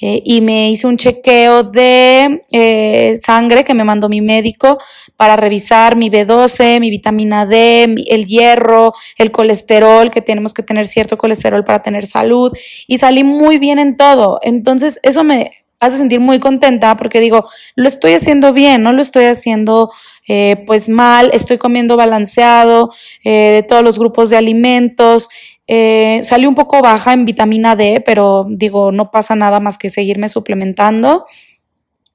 eh, 0.00 0.22
y 0.24 0.42
me 0.42 0.70
hice 0.70 0.86
un 0.86 0.96
chequeo 0.96 1.64
de 1.64 2.44
eh, 2.52 3.16
sangre 3.20 3.64
que 3.64 3.74
me 3.74 3.82
mandó 3.82 4.08
mi 4.08 4.20
médico 4.20 4.78
para 5.16 5.34
revisar 5.34 5.96
mi 5.96 6.08
B12, 6.08 6.78
mi 6.78 6.90
vitamina 6.90 7.46
D, 7.46 7.96
el 8.08 8.26
hierro, 8.26 8.94
el 9.18 9.32
colesterol, 9.32 10.12
que 10.12 10.22
tenemos 10.22 10.54
que 10.54 10.62
tener 10.62 10.86
cierto 10.86 11.18
colesterol 11.18 11.64
para 11.64 11.82
tener 11.82 12.06
salud 12.06 12.52
y 12.86 12.98
salí 12.98 13.24
muy 13.24 13.58
bien 13.58 13.80
en 13.80 13.96
todo. 13.96 14.38
Entonces 14.44 15.00
eso 15.02 15.24
me, 15.24 15.50
hace 15.80 15.98
sentir 15.98 16.20
muy 16.20 16.40
contenta 16.40 16.96
porque 16.96 17.20
digo, 17.20 17.46
lo 17.74 17.88
estoy 17.88 18.12
haciendo 18.14 18.52
bien, 18.52 18.82
no 18.82 18.92
lo 18.92 19.02
estoy 19.02 19.24
haciendo 19.24 19.90
eh, 20.28 20.64
pues 20.66 20.88
mal, 20.88 21.30
estoy 21.32 21.58
comiendo 21.58 21.96
balanceado 21.96 22.92
eh, 23.24 23.30
de 23.30 23.62
todos 23.62 23.82
los 23.82 23.98
grupos 23.98 24.30
de 24.30 24.36
alimentos. 24.36 25.28
Eh, 25.66 26.20
salí 26.24 26.46
un 26.46 26.54
poco 26.54 26.80
baja 26.80 27.12
en 27.12 27.24
vitamina 27.24 27.76
D, 27.76 28.02
pero 28.04 28.46
digo, 28.48 28.92
no 28.92 29.10
pasa 29.10 29.34
nada 29.36 29.60
más 29.60 29.78
que 29.78 29.90
seguirme 29.90 30.28
suplementando 30.28 31.26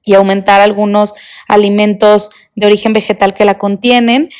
y 0.04 0.14
aumentar 0.14 0.60
algunos 0.60 1.14
alimentos 1.46 2.30
de 2.56 2.66
origen 2.66 2.92
vegetal 2.92 3.34
que 3.34 3.44
la 3.44 3.58
contienen 3.58 4.30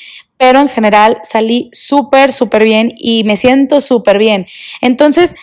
pero 0.43 0.59
en 0.59 0.69
general 0.69 1.19
salí 1.23 1.71
súper, 1.73 2.33
súper 2.33 2.65
bien 2.65 2.93
y 2.97 3.23
me 3.23 3.37
siento 3.37 3.81
súper 3.81 4.19
bien. 4.19 4.47
Entonces, 4.81 5.37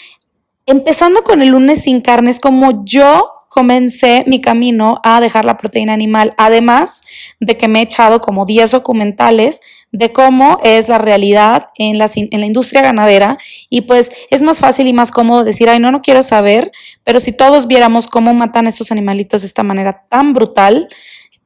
empezando 0.66 1.24
con 1.24 1.42
el 1.42 1.52
lunes 1.52 1.84
sin 1.84 2.02
carne, 2.02 2.32
es 2.32 2.42
como 2.42 2.84
yo 2.84 3.39
comencé 3.50 4.24
mi 4.28 4.40
camino 4.40 5.02
a 5.04 5.20
dejar 5.20 5.44
la 5.44 5.58
proteína 5.58 5.94
animal, 5.94 6.34
además 6.38 7.02
de 7.40 7.58
que 7.58 7.68
me 7.68 7.80
he 7.80 7.84
echado 7.84 8.22
como 8.22 8.46
10 8.46 8.72
documentales 8.72 9.60
de 9.92 10.14
cómo 10.14 10.60
es 10.64 10.88
la 10.88 11.00
realidad 11.00 11.70
en 11.76 11.98
la, 11.98 12.10
industria 12.16 12.82
ganadera. 12.82 13.38
Y 13.70 13.82
pues 13.82 14.12
es 14.30 14.42
más 14.42 14.60
fácil 14.60 14.88
y 14.88 14.94
más 14.94 15.12
cómodo 15.12 15.44
decir, 15.44 15.68
ay, 15.68 15.80
no, 15.80 15.92
no 15.92 16.02
quiero 16.02 16.24
saber, 16.24 16.72
pero 17.04 17.20
si 17.20 17.32
todos 17.32 17.68
viéramos 17.68 18.08
cómo 18.08 18.34
matan 18.34 18.68
a 18.68 18.70
estos 18.70 18.92
animalitos 18.92 19.42
de 19.42 19.48
esta 19.48 19.64
manera 19.64 20.06
tan 20.10 20.34
brutal 20.34 20.88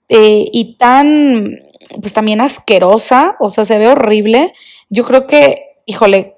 eh, 0.10 0.46
y 0.52 0.76
tan, 0.78 1.58
pues 2.02 2.14
también 2.14 2.42
asquerosa, 2.42 3.38
o 3.40 3.50
sea, 3.50 3.64
se 3.64 3.78
ve 3.78 3.88
horrible, 3.88 4.54
yo 4.90 5.06
creo 5.06 5.26
que, 5.26 5.56
híjole, 5.86 6.36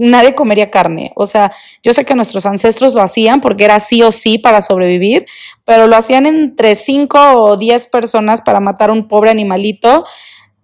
nadie 0.00 0.34
comería 0.34 0.70
carne. 0.70 1.12
O 1.14 1.26
sea, 1.26 1.52
yo 1.82 1.92
sé 1.92 2.04
que 2.04 2.14
nuestros 2.14 2.46
ancestros 2.46 2.94
lo 2.94 3.02
hacían 3.02 3.40
porque 3.40 3.64
era 3.64 3.78
sí 3.80 4.02
o 4.02 4.10
sí 4.10 4.38
para 4.38 4.62
sobrevivir, 4.62 5.26
pero 5.64 5.86
lo 5.86 5.96
hacían 5.96 6.26
entre 6.26 6.74
5 6.74 7.18
o 7.34 7.56
10 7.56 7.86
personas 7.88 8.40
para 8.40 8.60
matar 8.60 8.90
a 8.90 8.94
un 8.94 9.08
pobre 9.08 9.30
animalito. 9.30 10.04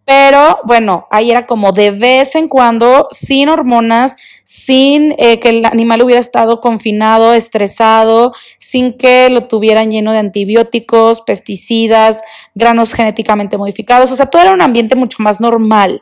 Pero 0.06 0.60
bueno, 0.64 1.08
ahí 1.10 1.32
era 1.32 1.46
como 1.46 1.72
de 1.72 1.90
vez 1.90 2.36
en 2.36 2.46
cuando, 2.46 3.08
sin 3.10 3.48
hormonas, 3.48 4.16
sin 4.44 5.16
eh, 5.18 5.40
que 5.40 5.48
el 5.48 5.64
animal 5.64 6.02
hubiera 6.02 6.20
estado 6.20 6.60
confinado, 6.60 7.34
estresado, 7.34 8.32
sin 8.56 8.96
que 8.96 9.28
lo 9.30 9.48
tuvieran 9.48 9.90
lleno 9.90 10.12
de 10.12 10.18
antibióticos, 10.18 11.22
pesticidas, 11.22 12.22
granos 12.54 12.94
genéticamente 12.94 13.58
modificados. 13.58 14.12
O 14.12 14.16
sea, 14.16 14.26
todo 14.26 14.42
era 14.42 14.52
un 14.52 14.62
ambiente 14.62 14.94
mucho 14.94 15.16
más 15.18 15.40
normal 15.40 16.00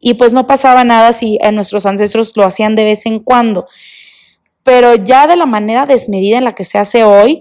y 0.00 0.14
pues 0.14 0.32
no 0.32 0.46
pasaba 0.46 0.82
nada 0.82 1.12
si 1.12 1.38
nuestros 1.52 1.86
ancestros 1.86 2.32
lo 2.36 2.44
hacían 2.44 2.74
de 2.74 2.84
vez 2.84 3.06
en 3.06 3.20
cuando. 3.20 3.66
Pero 4.62 4.94
ya 4.94 5.26
de 5.26 5.36
la 5.36 5.46
manera 5.46 5.86
desmedida 5.86 6.38
en 6.38 6.44
la 6.44 6.54
que 6.54 6.64
se 6.64 6.78
hace 6.78 7.04
hoy, 7.04 7.40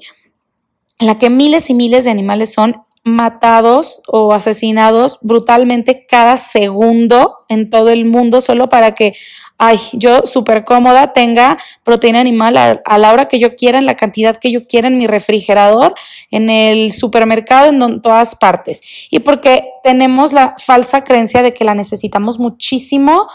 en 1.00 1.08
la 1.08 1.18
que 1.18 1.30
miles 1.30 1.70
y 1.70 1.74
miles 1.74 2.04
de 2.04 2.12
animales 2.12 2.54
son 2.54 2.84
matados 3.04 4.02
o 4.08 4.34
asesinados 4.34 5.20
brutalmente 5.22 6.06
cada 6.06 6.38
segundo 6.38 7.38
en 7.48 7.70
todo 7.70 7.90
el 7.90 8.06
mundo 8.06 8.42
solo 8.42 8.70
para 8.70 8.94
que 8.94 9.14
ay, 9.60 9.78
yo 9.92 10.26
súper 10.26 10.64
cómoda, 10.64 11.12
tenga 11.12 11.58
proteína 11.84 12.22
animal 12.22 12.58
a, 12.58 12.98
la 12.98 13.14
hora 13.14 13.28
que 13.28 13.40
yo 13.40 13.56
quiera, 13.56 13.78
en 13.78 13.86
la 13.86 13.96
cantidad 13.96 14.38
que 14.38 14.52
yo 14.52 14.66
quiera, 14.66 14.88
en 14.88 14.98
mi 14.98 15.06
refrigerador, 15.06 15.94
en 16.32 16.50
el 16.50 16.94
supermercado, 16.94 17.70
en 17.70 18.02
todas 18.02 18.36
partes. 18.38 18.82
Y 19.12 19.20
porque 19.20 19.66
tenemos 19.84 20.32
la 20.32 20.56
falsa 20.58 21.04
creencia 21.04 21.44
de 21.44 21.54
que 21.54 21.66
la 21.66 21.76
necesitamos 21.76 22.40
muchísimo 22.40 23.28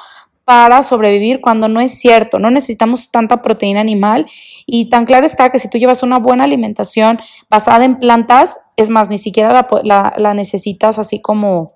para 0.47 0.83
sobrevivir 0.83 1.43
cuando 1.43 1.69
no 1.69 1.81
es 1.81 1.99
cierto, 1.99 2.39
no 2.39 2.51
necesitamos 2.51 3.11
tanta 3.11 3.43
proteína 3.43 3.81
animal 3.81 4.27
y 4.67 4.87
tan 4.91 5.05
claro 5.05 5.27
está 5.27 5.51
que 5.51 5.59
si 5.59 5.69
tú 5.69 5.79
llevas 5.79 6.03
una 6.03 6.19
buena 6.19 6.45
alimentación 6.45 7.21
basada 7.51 7.85
en 7.85 7.99
plantas, 7.99 8.59
es 8.77 8.89
más, 8.89 9.11
ni 9.11 9.19
siquiera 9.19 9.69
la 9.85 10.35
necesitas 10.35 10.99
así 10.99 11.21
como 11.21 11.74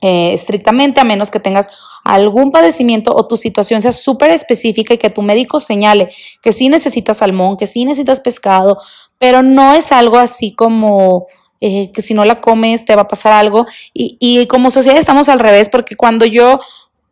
eh, 0.00 0.32
estrictamente, 0.34 1.00
a 1.00 1.04
menos 1.04 1.30
que 1.30 1.40
tengas 1.40 1.70
algún 2.04 2.50
padecimiento 2.50 3.14
o 3.14 3.26
tu 3.26 3.36
situación 3.36 3.80
sea 3.80 3.92
súper 3.92 4.30
específica 4.30 4.94
y 4.94 4.98
que 4.98 5.10
tu 5.10 5.22
médico 5.22 5.60
señale 5.60 6.10
que 6.42 6.52
sí 6.52 6.68
necesitas 6.68 7.18
salmón, 7.18 7.56
que 7.56 7.66
sí 7.66 7.84
necesitas 7.84 8.20
pescado, 8.20 8.78
pero 9.18 9.42
no 9.42 9.72
es 9.72 9.92
algo 9.92 10.18
así 10.18 10.52
como 10.52 11.26
eh, 11.60 11.90
que 11.92 12.02
si 12.02 12.12
no 12.12 12.26
la 12.26 12.42
comes 12.42 12.84
te 12.84 12.94
va 12.94 13.02
a 13.02 13.08
pasar 13.08 13.32
algo. 13.32 13.66
Y, 13.94 14.18
y 14.20 14.46
como 14.46 14.70
sociedad 14.70 14.98
estamos 14.98 15.28
al 15.30 15.40
revés, 15.40 15.70
porque 15.70 15.96
cuando 15.96 16.26
yo 16.26 16.60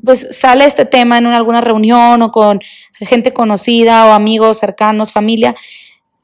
pues 0.05 0.29
sale 0.33 0.65
este 0.65 0.85
tema 0.85 1.19
en 1.19 1.27
alguna 1.27 1.61
reunión 1.61 2.23
o 2.23 2.31
con 2.31 2.61
gente 2.95 3.33
conocida 3.33 4.07
o 4.07 4.13
amigos 4.13 4.59
cercanos, 4.59 5.13
familia, 5.13 5.55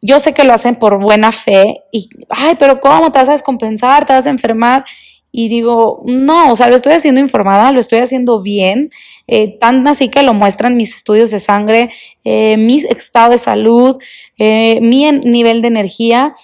yo 0.01 0.21
sé 0.21 0.33
que 0.33 0.45
lo 0.45 0.53
hacen 0.53 0.77
por 0.77 1.01
buena 1.01 1.33
fe 1.33 1.83
y, 1.93 2.09
ay, 2.29 2.57
pero 2.59 2.81
¿cómo 2.81 3.11
te 3.13 3.19
vas 3.19 3.29
a 3.29 3.33
descompensar? 3.33 4.05
¿Te 4.05 4.13
vas 4.13 4.27
a 4.27 4.31
enfermar? 4.31 4.85
Y 5.31 5.49
digo, 5.49 6.03
no, 6.07 6.53
o 6.53 6.57
sea, 6.57 6.69
lo 6.69 6.77
estoy 6.77 6.95
haciendo 6.95 7.21
informada, 7.21 7.71
lo 7.73 7.81
estoy 7.81 7.99
haciendo 7.99 8.41
bien, 8.41 8.91
eh, 9.27 9.59
tan 9.59 9.87
así 9.87 10.09
que 10.09 10.23
lo 10.23 10.35
muestran 10.35 10.77
mis 10.77 10.97
estudios 10.97 11.31
de 11.31 11.41
sangre, 11.41 11.91
eh, 12.25 12.57
mi 12.57 12.77
estado 12.77 13.33
de 13.33 13.39
salud, 13.39 13.99
eh, 14.39 14.79
mi 14.81 15.11
nivel 15.13 15.61
de 15.61 15.69
energía, 15.69 16.35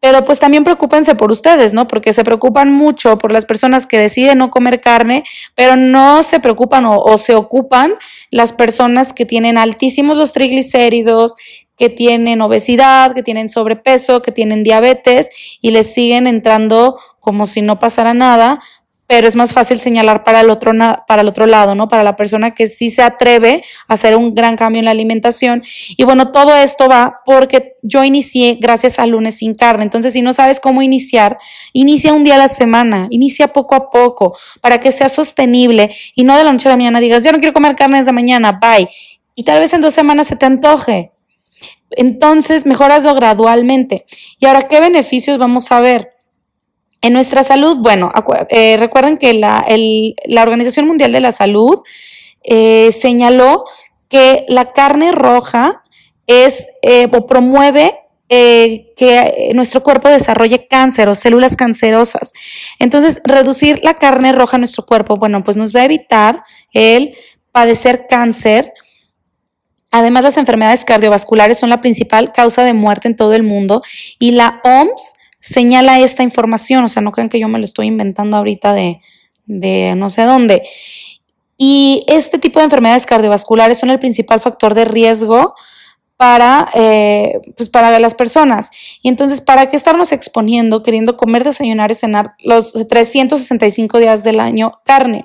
pero 0.00 0.24
pues 0.24 0.40
también 0.40 0.64
preocúpense 0.64 1.14
por 1.14 1.30
ustedes, 1.30 1.74
¿no? 1.74 1.86
Porque 1.86 2.12
se 2.12 2.24
preocupan 2.24 2.72
mucho 2.72 3.18
por 3.18 3.30
las 3.30 3.46
personas 3.46 3.86
que 3.86 3.98
deciden 3.98 4.38
no 4.38 4.50
comer 4.50 4.80
carne, 4.80 5.22
pero 5.54 5.76
no 5.76 6.24
se 6.24 6.40
preocupan 6.40 6.84
o 6.86 7.18
se 7.18 7.36
ocupan 7.36 7.94
las 8.32 8.52
personas 8.52 9.12
que 9.12 9.24
tienen 9.24 9.58
altísimos 9.58 10.16
los 10.16 10.32
triglicéridos, 10.32 11.36
que 11.82 11.88
tienen 11.88 12.40
obesidad, 12.42 13.14
que 13.14 13.22
tienen 13.22 13.48
sobrepeso, 13.48 14.22
que 14.22 14.30
tienen 14.30 14.62
diabetes 14.62 15.28
y 15.60 15.70
les 15.70 15.92
siguen 15.92 16.26
entrando 16.26 16.98
como 17.22 17.46
si 17.46 17.62
no 17.62 17.78
pasara 17.78 18.14
nada, 18.14 18.60
pero 19.06 19.28
es 19.28 19.36
más 19.36 19.52
fácil 19.52 19.78
señalar 19.78 20.24
para 20.24 20.40
el 20.40 20.50
otro, 20.50 20.72
para 21.06 21.22
el 21.22 21.28
otro 21.28 21.46
lado, 21.46 21.76
¿no? 21.76 21.88
Para 21.88 22.02
la 22.02 22.16
persona 22.16 22.52
que 22.52 22.66
sí 22.66 22.90
se 22.90 23.02
atreve 23.02 23.62
a 23.86 23.94
hacer 23.94 24.16
un 24.16 24.34
gran 24.34 24.56
cambio 24.56 24.80
en 24.80 24.86
la 24.86 24.90
alimentación. 24.90 25.62
Y 25.96 26.02
bueno, 26.02 26.32
todo 26.32 26.56
esto 26.56 26.88
va 26.88 27.20
porque 27.24 27.74
yo 27.82 28.02
inicié 28.02 28.58
gracias 28.60 28.98
al 28.98 29.10
lunes 29.10 29.36
sin 29.36 29.54
carne. 29.54 29.84
Entonces, 29.84 30.14
si 30.14 30.22
no 30.22 30.32
sabes 30.32 30.58
cómo 30.58 30.82
iniciar, 30.82 31.38
inicia 31.72 32.12
un 32.12 32.24
día 32.24 32.34
a 32.34 32.38
la 32.38 32.48
semana, 32.48 33.06
inicia 33.10 33.52
poco 33.52 33.76
a 33.76 33.90
poco 33.90 34.36
para 34.60 34.80
que 34.80 34.90
sea 34.90 35.08
sostenible 35.08 35.94
y 36.16 36.24
no 36.24 36.36
de 36.36 36.42
la 36.42 36.50
noche 36.50 36.68
a 36.68 36.72
la 36.72 36.76
mañana 36.76 36.98
digas, 36.98 37.22
ya 37.22 37.30
no 37.30 37.38
quiero 37.38 37.52
comer 37.52 37.76
carne 37.76 37.98
desde 37.98 38.12
mañana, 38.12 38.58
bye. 38.60 38.88
Y 39.36 39.44
tal 39.44 39.60
vez 39.60 39.72
en 39.74 39.80
dos 39.80 39.94
semanas 39.94 40.26
se 40.26 40.34
te 40.34 40.46
antoje. 40.46 41.12
Entonces, 41.90 42.66
mejoraslo 42.66 43.14
gradualmente. 43.14 44.06
Y 44.40 44.46
ahora, 44.46 44.62
¿qué 44.62 44.80
beneficios 44.80 45.38
vamos 45.38 45.70
a 45.70 45.80
ver? 45.80 46.11
En 47.02 47.12
nuestra 47.12 47.42
salud, 47.42 47.78
bueno, 47.78 48.12
eh, 48.48 48.76
recuerden 48.78 49.18
que 49.18 49.32
la, 49.32 49.66
Organización 50.40 50.86
Mundial 50.86 51.10
de 51.10 51.18
la 51.18 51.32
Salud 51.32 51.82
eh, 52.44 52.92
señaló 52.92 53.64
que 54.08 54.44
la 54.46 54.72
carne 54.72 55.10
roja 55.10 55.82
es 56.28 56.68
eh, 56.82 57.08
o 57.12 57.26
promueve 57.26 57.98
que 58.28 59.50
nuestro 59.54 59.82
cuerpo 59.82 60.08
desarrolle 60.08 60.66
cáncer 60.66 61.06
o 61.10 61.14
células 61.14 61.54
cancerosas. 61.54 62.32
Entonces, 62.78 63.20
reducir 63.24 63.80
la 63.82 63.98
carne 63.98 64.32
roja 64.32 64.56
en 64.56 64.62
nuestro 64.62 64.86
cuerpo, 64.86 65.18
bueno, 65.18 65.44
pues 65.44 65.58
nos 65.58 65.76
va 65.76 65.80
a 65.80 65.84
evitar 65.84 66.42
el 66.72 67.14
padecer 67.50 68.06
cáncer. 68.08 68.72
Además, 69.90 70.24
las 70.24 70.38
enfermedades 70.38 70.86
cardiovasculares 70.86 71.58
son 71.58 71.68
la 71.68 71.82
principal 71.82 72.32
causa 72.32 72.64
de 72.64 72.72
muerte 72.72 73.06
en 73.06 73.16
todo 73.16 73.34
el 73.34 73.42
mundo 73.42 73.82
y 74.18 74.30
la 74.30 74.62
OMS 74.64 75.12
señala 75.42 76.00
esta 76.00 76.22
información, 76.22 76.84
o 76.84 76.88
sea, 76.88 77.02
no 77.02 77.12
crean 77.12 77.28
que 77.28 77.40
yo 77.40 77.48
me 77.48 77.58
lo 77.58 77.64
estoy 77.64 77.88
inventando 77.88 78.38
ahorita 78.38 78.72
de, 78.72 79.00
de 79.44 79.94
no 79.96 80.08
sé 80.08 80.22
dónde. 80.22 80.62
Y 81.58 82.04
este 82.08 82.38
tipo 82.38 82.58
de 82.60 82.64
enfermedades 82.64 83.04
cardiovasculares 83.06 83.78
son 83.78 83.90
el 83.90 83.98
principal 83.98 84.40
factor 84.40 84.74
de 84.74 84.84
riesgo 84.84 85.54
para, 86.16 86.68
eh, 86.74 87.40
pues 87.56 87.68
para 87.68 87.98
las 87.98 88.14
personas. 88.14 88.70
Y 89.02 89.08
entonces, 89.08 89.40
¿para 89.40 89.66
qué 89.66 89.76
estarnos 89.76 90.12
exponiendo, 90.12 90.82
queriendo 90.82 91.16
comer, 91.16 91.44
desayunar 91.44 91.90
y 91.90 91.94
cenar 91.96 92.28
los 92.44 92.72
365 92.88 93.98
días 93.98 94.22
del 94.22 94.38
año 94.38 94.80
carne? 94.84 95.24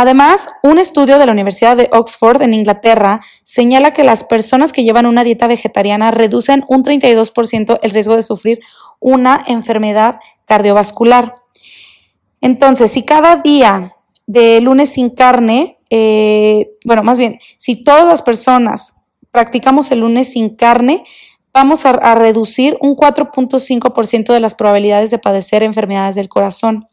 Además, 0.00 0.48
un 0.62 0.78
estudio 0.78 1.18
de 1.18 1.26
la 1.26 1.32
Universidad 1.32 1.76
de 1.76 1.90
Oxford 1.90 2.40
en 2.42 2.54
Inglaterra 2.54 3.20
señala 3.42 3.92
que 3.92 4.04
las 4.04 4.22
personas 4.22 4.72
que 4.72 4.84
llevan 4.84 5.06
una 5.06 5.24
dieta 5.24 5.48
vegetariana 5.48 6.12
reducen 6.12 6.64
un 6.68 6.84
32% 6.84 7.80
el 7.82 7.90
riesgo 7.90 8.14
de 8.14 8.22
sufrir 8.22 8.60
una 9.00 9.42
enfermedad 9.48 10.20
cardiovascular. 10.44 11.34
Entonces, 12.40 12.92
si 12.92 13.04
cada 13.04 13.38
día 13.38 13.96
de 14.28 14.60
lunes 14.60 14.90
sin 14.90 15.10
carne, 15.10 15.80
eh, 15.90 16.70
bueno, 16.84 17.02
más 17.02 17.18
bien, 17.18 17.40
si 17.56 17.82
todas 17.82 18.06
las 18.06 18.22
personas 18.22 18.94
practicamos 19.32 19.90
el 19.90 20.02
lunes 20.02 20.30
sin 20.30 20.54
carne, 20.54 21.02
vamos 21.52 21.86
a, 21.86 21.90
a 21.90 22.14
reducir 22.14 22.78
un 22.80 22.94
4.5% 22.94 24.32
de 24.32 24.38
las 24.38 24.54
probabilidades 24.54 25.10
de 25.10 25.18
padecer 25.18 25.64
enfermedades 25.64 26.14
del 26.14 26.28
corazón. 26.28 26.86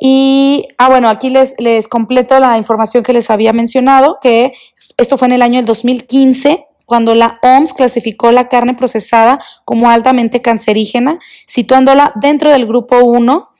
Y, 0.00 0.66
ah, 0.78 0.88
bueno, 0.88 1.08
aquí 1.08 1.30
les, 1.30 1.54
les 1.58 1.88
completo 1.88 2.38
la 2.38 2.56
información 2.56 3.02
que 3.02 3.12
les 3.12 3.30
había 3.30 3.52
mencionado, 3.52 4.18
que 4.22 4.52
esto 4.96 5.18
fue 5.18 5.26
en 5.26 5.32
el 5.32 5.42
año 5.42 5.56
del 5.56 5.66
2015 5.66 6.66
cuando 6.88 7.14
la 7.14 7.38
OMS 7.42 7.74
clasificó 7.74 8.32
la 8.32 8.48
carne 8.48 8.74
procesada 8.74 9.38
como 9.66 9.90
altamente 9.90 10.40
cancerígena, 10.40 11.18
situándola 11.46 12.12
dentro 12.14 12.48
del 12.48 12.66
grupo 12.66 13.04
1 13.04 13.50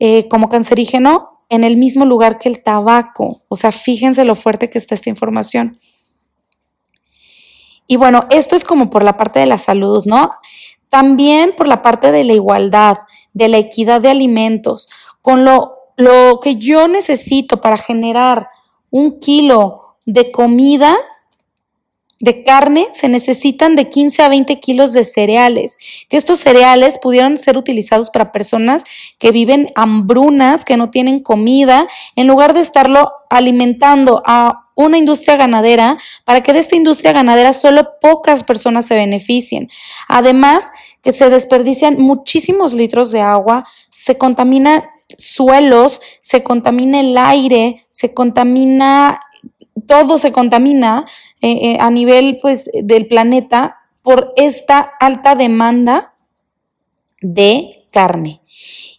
eh, 0.00 0.26
como 0.28 0.48
cancerígeno 0.48 1.44
en 1.48 1.62
el 1.62 1.76
mismo 1.76 2.04
lugar 2.04 2.40
que 2.40 2.48
el 2.48 2.60
tabaco. 2.60 3.42
O 3.46 3.56
sea, 3.56 3.70
fíjense 3.70 4.24
lo 4.24 4.34
fuerte 4.34 4.68
que 4.68 4.78
está 4.78 4.96
esta 4.96 5.10
información. 5.10 5.78
Y 7.86 7.96
bueno, 7.96 8.26
esto 8.30 8.56
es 8.56 8.64
como 8.64 8.90
por 8.90 9.04
la 9.04 9.16
parte 9.16 9.38
de 9.38 9.46
la 9.46 9.58
salud, 9.58 10.02
¿no? 10.04 10.30
También 10.88 11.54
por 11.56 11.68
la 11.68 11.82
parte 11.82 12.10
de 12.10 12.24
la 12.24 12.32
igualdad, 12.32 12.98
de 13.32 13.46
la 13.46 13.58
equidad 13.58 14.00
de 14.00 14.08
alimentos, 14.08 14.88
con 15.20 15.44
lo, 15.44 15.81
lo 15.96 16.40
que 16.40 16.56
yo 16.56 16.88
necesito 16.88 17.60
para 17.60 17.76
generar 17.76 18.48
un 18.90 19.20
kilo 19.20 19.96
de 20.06 20.30
comida, 20.30 20.96
de 22.20 22.44
carne, 22.44 22.86
se 22.92 23.08
necesitan 23.08 23.74
de 23.74 23.88
15 23.88 24.22
a 24.22 24.28
20 24.28 24.60
kilos 24.60 24.92
de 24.92 25.04
cereales, 25.04 25.76
que 26.08 26.16
estos 26.16 26.38
cereales 26.38 26.98
pudieron 26.98 27.36
ser 27.36 27.58
utilizados 27.58 28.10
para 28.10 28.30
personas 28.30 28.84
que 29.18 29.32
viven 29.32 29.72
hambrunas, 29.74 30.64
que 30.64 30.76
no 30.76 30.90
tienen 30.90 31.20
comida, 31.20 31.88
en 32.14 32.28
lugar 32.28 32.54
de 32.54 32.60
estarlo 32.60 33.10
alimentando 33.28 34.22
a 34.24 34.68
una 34.74 34.98
industria 34.98 35.36
ganadera 35.36 35.98
para 36.24 36.42
que 36.42 36.52
de 36.52 36.60
esta 36.60 36.76
industria 36.76 37.12
ganadera 37.12 37.52
solo 37.52 37.88
pocas 38.00 38.44
personas 38.44 38.86
se 38.86 38.94
beneficien. 38.94 39.68
Además, 40.08 40.70
que 41.02 41.12
se 41.12 41.28
desperdician 41.28 41.98
muchísimos 41.98 42.72
litros 42.72 43.10
de 43.10 43.20
agua, 43.20 43.64
se 43.90 44.16
contaminan 44.16 44.84
suelos, 45.18 46.00
se 46.20 46.42
contamina 46.42 47.00
el 47.00 47.16
aire, 47.16 47.86
se 47.90 48.14
contamina, 48.14 49.20
todo 49.86 50.18
se 50.18 50.32
contamina 50.32 51.06
eh, 51.40 51.58
eh, 51.62 51.76
a 51.80 51.90
nivel 51.90 52.38
pues 52.40 52.70
del 52.74 53.06
planeta 53.06 53.78
por 54.02 54.32
esta 54.36 54.80
alta 54.80 55.34
demanda 55.34 56.14
de 57.20 57.86
carne 57.92 58.42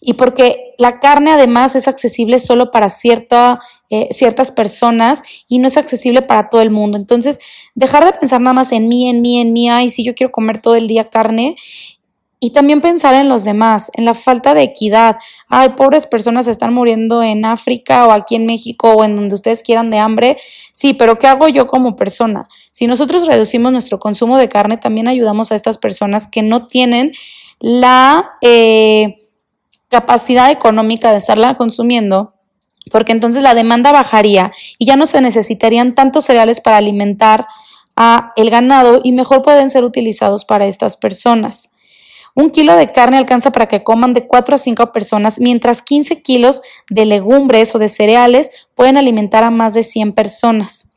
y 0.06 0.14
porque 0.14 0.76
la 0.78 1.00
carne 1.00 1.32
además 1.32 1.76
es 1.76 1.88
accesible 1.88 2.40
solo 2.40 2.72
para 2.72 2.90
cierta, 2.90 3.60
eh, 3.90 4.10
ciertas 4.12 4.52
personas 4.52 5.22
y 5.48 5.60
no 5.60 5.68
es 5.68 5.78
accesible 5.78 6.22
para 6.22 6.50
todo 6.50 6.62
el 6.62 6.72
mundo. 6.72 6.98
Entonces, 6.98 7.40
dejar 7.74 8.04
de 8.04 8.12
pensar 8.12 8.42
nada 8.42 8.54
más 8.54 8.74
en 8.74 8.90
mí, 8.90 9.08
en 9.08 9.22
mí, 9.22 9.40
en 9.40 9.54
mí, 9.54 9.70
ay, 9.70 9.90
si 9.90 10.04
yo 10.04 10.14
quiero 10.14 10.32
comer 10.32 10.62
todo 10.62 10.76
el 10.76 10.90
día 10.90 11.10
carne 11.10 11.56
y 12.44 12.50
también 12.50 12.82
pensar 12.82 13.16
en 13.16 13.30
los 13.30 13.46
demás, 13.46 13.90
en 13.94 14.04
la 14.04 14.14
falta 14.14 14.54
de 14.54 14.64
equidad. 14.64 15.16
Ay, 15.48 15.70
pobres 15.78 16.08
personas 16.08 16.46
están 16.48 16.74
muriendo 16.74 17.24
en 17.24 17.46
África 17.46 18.06
o 18.06 18.12
aquí 18.12 18.36
en 18.36 18.46
México 18.46 18.92
o 18.92 19.06
en 19.06 19.16
donde 19.16 19.34
ustedes 19.34 19.64
quieran 19.64 19.90
de 19.90 20.00
hambre. 20.00 20.36
Sí, 20.74 20.94
pero 20.94 21.20
¿qué 21.20 21.28
hago 21.28 21.48
yo 21.48 21.68
como 21.68 21.96
persona? 21.96 22.50
Si 22.74 22.86
nosotros 22.86 23.28
reducimos 23.28 23.72
nuestro 23.72 23.98
consumo 23.98 24.38
de 24.38 24.50
carne, 24.50 24.76
también 24.76 25.08
ayudamos 25.08 25.54
a 25.54 25.56
estas 25.56 25.78
personas 25.78 26.28
que 26.28 26.42
no 26.42 26.68
tienen 26.68 27.14
la... 27.60 28.32
Eh, 28.42 29.20
capacidad 29.90 30.50
económica 30.50 31.12
de 31.12 31.20
estarla 31.20 31.54
consumiendo, 31.54 32.34
porque 32.92 33.12
entonces 33.12 33.44
la 33.44 33.54
demanda 33.54 33.92
bajaría 33.92 34.52
y 34.80 34.88
ya 34.88 34.96
no 34.96 35.06
se 35.06 35.22
necesitarían 35.22 35.94
tantos 35.94 36.26
cereales 36.26 36.62
para 36.62 36.78
alimentar 36.78 37.46
a 37.96 38.34
el 38.36 38.50
ganado 38.50 39.02
y 39.04 39.12
mejor 39.12 39.44
pueden 39.44 39.70
ser 39.70 39.84
utilizados 39.84 40.46
para 40.46 40.66
estas 40.66 40.98
personas. 40.98 41.70
Un 42.36 42.50
kilo 42.50 42.76
de 42.76 42.92
carne 42.92 43.18
alcanza 43.18 43.52
para 43.52 43.68
que 43.68 43.84
coman 43.84 44.14
de 44.14 44.28
4 44.28 44.56
a 44.56 44.58
5 44.58 44.92
personas, 44.92 45.40
mientras 45.40 45.82
15 45.82 46.22
kilos 46.22 46.62
de 46.90 47.06
legumbres 47.06 47.76
o 47.76 47.80
de 47.80 47.90
cereales 47.90 48.50
pueden 48.76 48.98
alimentar 48.98 49.44
a 49.44 49.52
más 49.52 49.74
de 49.74 49.84
100 49.84 50.14
personas. 50.14 50.88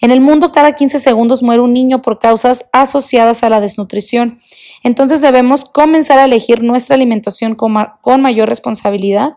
En 0.00 0.10
el 0.10 0.20
mundo 0.20 0.52
cada 0.52 0.72
15 0.72 0.98
segundos 0.98 1.42
muere 1.42 1.62
un 1.62 1.72
niño 1.72 2.02
por 2.02 2.18
causas 2.18 2.66
asociadas 2.72 3.42
a 3.42 3.48
la 3.48 3.60
desnutrición. 3.60 4.40
Entonces 4.82 5.20
debemos 5.20 5.64
comenzar 5.64 6.18
a 6.18 6.24
elegir 6.24 6.62
nuestra 6.62 6.94
alimentación 6.94 7.54
con, 7.54 7.72
mayor 8.20 8.48
responsabilidad 8.48 9.32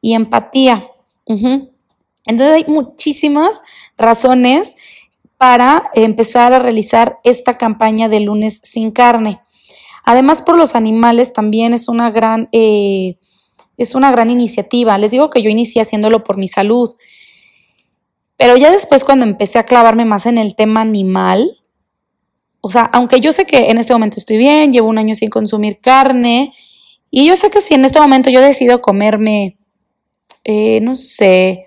y 0.00 0.14
empatía. 0.14 0.88
Entonces 1.26 2.52
hay 2.52 2.64
muchísimas 2.66 3.62
razones 3.96 4.74
para 5.38 5.90
empezar 5.94 6.52
a 6.52 6.58
realizar 6.58 7.20
esta 7.22 7.56
campaña 7.56 8.08
de 8.08 8.20
lunes 8.20 8.60
sin 8.64 8.90
carne. 8.90 9.40
Además, 10.10 10.40
por 10.40 10.56
los 10.56 10.74
animales 10.74 11.34
también 11.34 11.74
es 11.74 11.86
una 11.86 12.10
gran, 12.10 12.48
eh, 12.52 13.18
es 13.76 13.94
una 13.94 14.10
gran 14.10 14.30
iniciativa. 14.30 14.96
Les 14.96 15.10
digo 15.10 15.28
que 15.28 15.42
yo 15.42 15.50
inicié 15.50 15.82
haciéndolo 15.82 16.24
por 16.24 16.38
mi 16.38 16.48
salud. 16.48 16.90
Pero 18.38 18.56
ya 18.56 18.72
después 18.72 19.04
cuando 19.04 19.26
empecé 19.26 19.58
a 19.58 19.66
clavarme 19.66 20.06
más 20.06 20.24
en 20.24 20.38
el 20.38 20.56
tema 20.56 20.80
animal, 20.80 21.60
o 22.62 22.70
sea, 22.70 22.84
aunque 22.84 23.20
yo 23.20 23.34
sé 23.34 23.44
que 23.44 23.68
en 23.68 23.76
este 23.76 23.92
momento 23.92 24.16
estoy 24.18 24.38
bien, 24.38 24.72
llevo 24.72 24.88
un 24.88 24.96
año 24.96 25.14
sin 25.14 25.28
consumir 25.28 25.78
carne, 25.78 26.54
y 27.10 27.26
yo 27.26 27.36
sé 27.36 27.50
que 27.50 27.60
si 27.60 27.74
en 27.74 27.84
este 27.84 28.00
momento 28.00 28.30
yo 28.30 28.40
decido 28.40 28.80
comerme, 28.80 29.58
eh, 30.42 30.80
no 30.80 30.96
sé, 30.96 31.66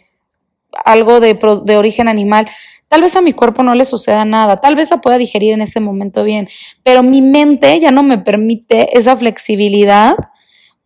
algo 0.85 1.19
de, 1.19 1.39
de 1.65 1.77
origen 1.77 2.07
animal, 2.07 2.47
tal 2.87 3.01
vez 3.01 3.15
a 3.15 3.21
mi 3.21 3.33
cuerpo 3.33 3.63
no 3.63 3.75
le 3.75 3.85
suceda 3.85 4.25
nada, 4.25 4.57
tal 4.57 4.75
vez 4.75 4.89
la 4.91 5.01
pueda 5.01 5.17
digerir 5.17 5.53
en 5.53 5.61
ese 5.61 5.79
momento 5.79 6.23
bien, 6.23 6.49
pero 6.83 7.03
mi 7.03 7.21
mente 7.21 7.79
ya 7.79 7.91
no 7.91 8.03
me 8.03 8.17
permite 8.17 8.97
esa 8.97 9.15
flexibilidad 9.15 10.15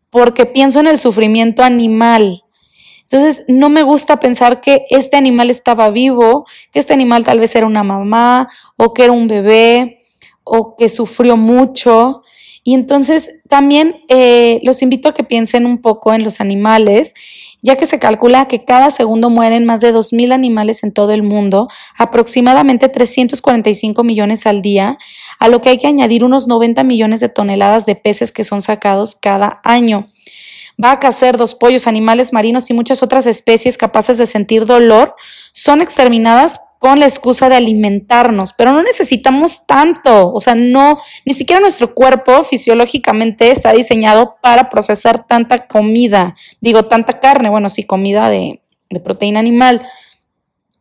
porque 0.10 0.46
pienso 0.46 0.80
en 0.80 0.88
el 0.88 0.98
sufrimiento 0.98 1.62
animal. 1.62 2.44
Entonces, 3.04 3.46
no 3.48 3.70
me 3.70 3.84
gusta 3.84 4.20
pensar 4.20 4.62
que 4.62 4.84
este 4.90 5.18
animal 5.18 5.50
estaba 5.50 5.90
vivo, 5.90 6.46
que 6.72 6.80
este 6.80 6.94
animal 6.94 7.24
tal 7.24 7.40
vez 7.40 7.56
era 7.56 7.68
una 7.68 7.84
mamá 7.84 8.48
o 8.78 8.94
que 8.94 9.04
era 9.04 9.12
un 9.12 9.28
bebé 9.28 10.00
o 10.44 10.76
que 10.76 10.90
sufrió 10.90 11.38
mucho. 11.38 12.24
Y 12.64 12.74
entonces 12.74 13.36
también 13.48 14.04
eh, 14.10 14.60
los 14.64 14.82
invito 14.82 15.10
a 15.10 15.14
que 15.14 15.24
piensen 15.24 15.66
un 15.66 15.82
poco 15.82 16.14
en 16.14 16.24
los 16.24 16.42
animales, 16.42 17.14
ya 17.62 17.76
que 17.76 17.88
se 17.88 18.00
calcula 18.00 18.48
que 18.48 18.66
cada 18.66 18.92
segundo 18.92 19.30
mueren 19.30 19.66
más 19.66 19.82
de 19.82 19.94
2.000 19.94 20.34
animales 20.34 20.84
en 20.84 20.92
todo 20.92 21.12
el 21.12 21.24
mundo, 21.24 21.68
aproximadamente 21.98 22.90
345 22.90 24.04
millones 24.04 24.46
al 24.46 24.62
día, 24.62 24.98
a 25.40 25.48
lo 25.48 25.62
que 25.62 25.70
hay 25.70 25.78
que 25.78 25.88
añadir 25.88 26.24
unos 26.24 26.48
90 26.48 26.84
millones 26.84 27.20
de 27.20 27.30
toneladas 27.30 27.86
de 27.86 27.96
peces 27.96 28.32
que 28.32 28.44
son 28.44 28.62
sacados 28.62 29.16
cada 29.16 29.62
año. 29.64 30.10
Vacas, 30.78 31.18
cerdos, 31.18 31.56
pollos, 31.56 31.88
animales 31.88 32.34
marinos 32.34 32.70
y 32.70 32.74
muchas 32.74 33.02
otras 33.02 33.26
especies 33.28 33.78
capaces 33.78 34.18
de 34.18 34.26
sentir 34.26 34.66
dolor 34.66 35.16
son 35.54 35.82
exterminadas 35.82 36.62
con 36.80 37.00
la 37.00 37.06
excusa 37.06 37.50
de 37.50 37.56
alimentarnos, 37.56 38.54
pero 38.54 38.72
no 38.72 38.84
necesitamos 38.84 39.66
tanto, 39.66 40.32
o 40.32 40.42
sea, 40.42 40.56
no, 40.56 41.00
ni 41.26 41.34
siquiera 41.34 41.60
nuestro 41.60 41.94
cuerpo 41.96 42.44
fisiológicamente 42.44 43.52
está 43.52 43.74
diseñado 43.74 44.36
para 44.42 44.70
procesar 44.70 45.26
tanta 45.26 45.68
comida, 45.68 46.36
digo, 46.62 46.84
tanta 46.84 47.20
carne, 47.20 47.50
bueno, 47.50 47.70
sí, 47.70 47.84
comida 47.84 48.30
de, 48.30 48.62
de 48.90 49.00
proteína 49.00 49.40
animal. 49.40 49.86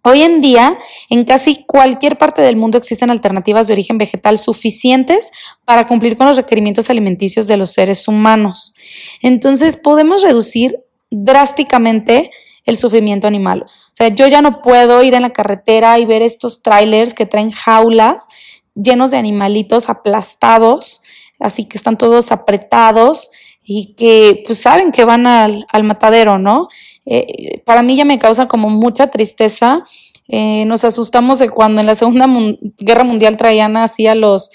Hoy 0.07 0.21
en 0.21 0.43
día, 0.43 0.77
en 1.09 1.25
casi 1.25 1.65
cualquier 1.65 2.19
parte 2.19 2.43
del 2.43 2.57
mundo 2.57 2.77
existen 2.77 3.11
alternativas 3.11 3.67
de 3.67 3.73
origen 3.73 3.97
vegetal 3.97 4.39
suficientes 4.39 5.31
para 5.65 5.87
cumplir 5.87 6.19
con 6.19 6.27
los 6.27 6.37
requerimientos 6.37 6.91
alimenticios 6.91 7.47
de 7.47 7.57
los 7.57 7.73
seres 7.73 8.07
humanos. 8.07 8.75
Entonces, 9.23 9.79
podemos 9.79 10.21
reducir 10.21 10.79
drásticamente 11.11 12.31
el 12.65 12.77
sufrimiento 12.77 13.27
animal. 13.27 13.65
O 13.67 13.95
sea, 13.95 14.09
yo 14.09 14.27
ya 14.27 14.43
no 14.43 14.63
puedo 14.63 15.03
ir 15.03 15.15
en 15.15 15.23
la 15.23 15.33
carretera 15.33 15.99
y 15.99 16.05
ver 16.05 16.23
estos 16.23 16.63
trailers 16.63 17.15
que 17.15 17.27
traen 17.27 17.51
jaulas 17.51 18.27
llenos 18.75 19.11
de 19.11 19.19
animalitos 19.19 19.89
aplastados, 19.89 21.03
así 21.39 21.67
que 21.67 21.79
están 21.79 21.97
todos 21.97 22.33
apretados 22.33 23.31
y 23.63 23.95
que 23.95 24.43
pues 24.47 24.61
saben 24.61 24.93
que 24.93 25.05
van 25.05 25.27
al, 25.27 25.65
matadero, 25.85 26.39
¿no? 26.39 26.69
Eh, 27.07 27.63
para 27.65 27.83
mí 27.83 27.97
ya 27.97 28.05
me 28.05 28.19
causa 28.19 28.47
como 28.47 28.69
mucha 28.69 29.07
tristeza. 29.07 29.85
Eh, 30.29 30.65
nos 30.67 30.85
asustamos 30.85 31.39
de 31.39 31.51
cuando 31.51 31.81
en 31.81 31.87
la 31.87 31.95
Segunda 31.95 32.27
Guerra 32.79 33.05
Mundial 33.05 33.37
traían 33.37 33.77
así 33.77 34.07
a 34.07 34.15
los, 34.15 34.51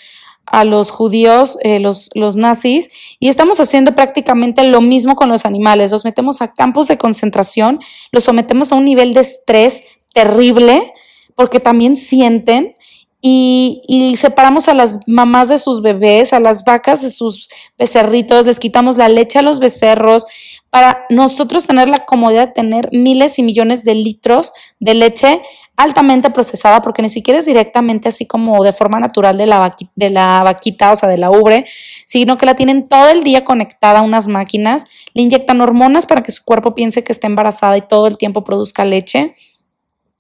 a 0.52 0.64
los 0.64 0.92
judíos, 0.92 1.58
eh, 1.64 1.80
los, 1.80 2.10
los 2.14 2.36
nazis, 2.36 2.90
y 3.20 3.30
estamos 3.30 3.60
haciendo 3.60 3.96
prácticamente 3.96 4.64
lo 4.64 4.82
mismo 4.82 5.16
con 5.16 5.30
los 5.30 5.46
animales. 5.46 5.92
Los 5.92 6.06
metemos 6.06 6.42
a 6.42 6.54
campos 6.54 6.88
de 6.88 6.98
concentración, 6.98 7.80
los 8.12 8.24
sometemos 8.24 8.72
a 8.72 8.76
un 8.76 8.86
nivel 8.86 9.14
de 9.14 9.22
estrés 9.22 9.82
terrible, 10.14 10.94
porque 11.36 11.60
también 11.60 11.96
sienten 11.96 12.76
y, 13.22 14.16
separamos 14.18 14.70
a 14.70 14.74
las 14.74 14.96
mamás 15.06 15.50
de 15.50 15.60
sus 15.60 15.82
bebés, 15.82 16.32
a 16.32 16.40
las 16.40 16.64
vacas 16.64 17.02
de 17.02 17.12
sus 17.12 17.50
becerritos, 17.78 18.46
les 18.46 18.60
quitamos 18.60 18.98
la 18.98 19.10
leche 19.10 19.40
a 19.40 19.42
los 19.42 19.60
becerros 19.60 20.26
para 20.70 21.06
nosotros 21.10 21.66
tener 21.66 21.90
la 21.90 22.06
comodidad 22.06 22.48
de 22.48 22.54
tener 22.54 22.90
miles 22.94 23.38
y 23.38 23.44
millones 23.44 23.84
de 23.84 23.96
litros 23.96 24.54
de 24.80 24.94
leche 24.94 25.42
altamente 25.80 26.30
procesada, 26.30 26.82
porque 26.82 27.02
ni 27.02 27.08
siquiera 27.08 27.39
es 27.39 27.46
directamente 27.46 28.10
así 28.10 28.26
como 28.26 28.62
de 28.65 28.74
forma 28.74 29.00
natural 29.00 29.38
de 29.38 29.46
la, 29.46 29.74
de 29.96 30.10
la 30.10 30.44
vaquita, 30.44 30.92
o 30.92 30.96
sea, 30.98 31.08
de 31.08 31.18
la 31.18 31.32
ubre, 31.32 31.65
sino 32.06 32.38
que 32.38 32.46
la 32.46 32.58
tienen 32.58 32.89
todo 32.89 33.08
el 33.08 33.24
día 33.24 33.46
conectada 33.46 34.00
a 34.00 34.02
unas 34.02 34.28
máquinas, 34.28 34.84
le 35.13 35.22
inyectan 35.22 35.62
hormonas 35.62 36.06
para 36.06 36.22
que 36.22 36.34
su 36.34 36.44
cuerpo 36.44 36.76
piense 36.76 37.06
que 37.06 37.13
está 37.13 37.28
embarazada 37.28 37.78
y 37.78 37.82
todo 37.82 38.08
el 38.08 38.18
tiempo 38.18 38.44
produzca 38.44 38.84
leche, 38.84 39.38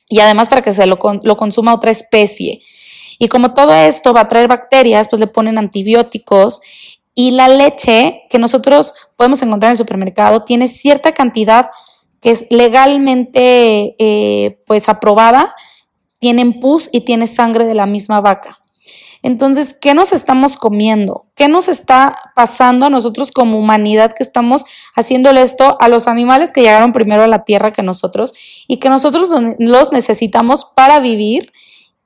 y 0.07 0.21
además 0.21 0.47
para 0.47 0.61
que 0.61 0.73
se 0.73 0.85
lo, 0.85 0.97
lo 1.23 1.35
consuma 1.35 1.73
otra 1.73 1.91
especie. 1.91 2.61
Y 3.19 3.27
como 3.27 3.53
todo 3.53 3.73
esto 3.73 4.13
va 4.13 4.21
a 4.21 4.29
traer 4.29 4.47
bacterias, 4.47 5.09
pues 5.09 5.19
le 5.19 5.27
ponen 5.27 5.57
antibióticos 5.57 6.61
y 7.13 7.31
la 7.31 7.49
leche 7.49 8.21
que 8.29 8.39
nosotros 8.39 8.93
podemos 9.17 9.41
encontrar 9.41 9.71
en 9.71 9.73
el 9.73 9.77
supermercado 9.77 10.43
tiene 10.45 10.69
cierta 10.69 11.11
cantidad 11.11 11.69
que 12.21 12.31
es 12.31 12.45
legalmente 12.49 13.95
eh, 13.99 14.61
pues 14.67 14.89
aprobada, 14.89 15.55
tiene 16.19 16.45
pus 16.59 16.89
y 16.91 17.01
tiene 17.01 17.27
sangre 17.27 17.65
de 17.65 17.75
la 17.75 17.85
misma 17.85 18.21
vaca. 18.21 18.59
Entonces, 19.21 19.75
¿qué 19.79 19.93
nos 19.93 20.13
estamos 20.13 20.55
comiendo? 20.55 21.23
¿Qué 21.35 21.49
nos 21.49 21.67
está 21.67 22.17
pasando 22.35 22.85
a 22.85 22.89
nosotros 22.89 23.31
como 23.31 23.59
humanidad 23.59 24.13
que 24.13 24.23
estamos 24.23 24.63
haciéndole 24.95 25.41
esto 25.41 25.77
a 25.81 25.89
los 25.89 26.07
animales 26.07 26.51
que 26.51 26.61
llegaron 26.61 26.93
primero 26.93 27.23
a 27.23 27.27
la 27.27 27.43
tierra 27.43 27.73
que 27.73 27.83
nosotros 27.83 28.33
y 28.67 28.77
que 28.77 28.89
nosotros 28.89 29.29
los 29.59 29.91
necesitamos 29.91 30.65
para 30.73 30.99
vivir 30.99 31.51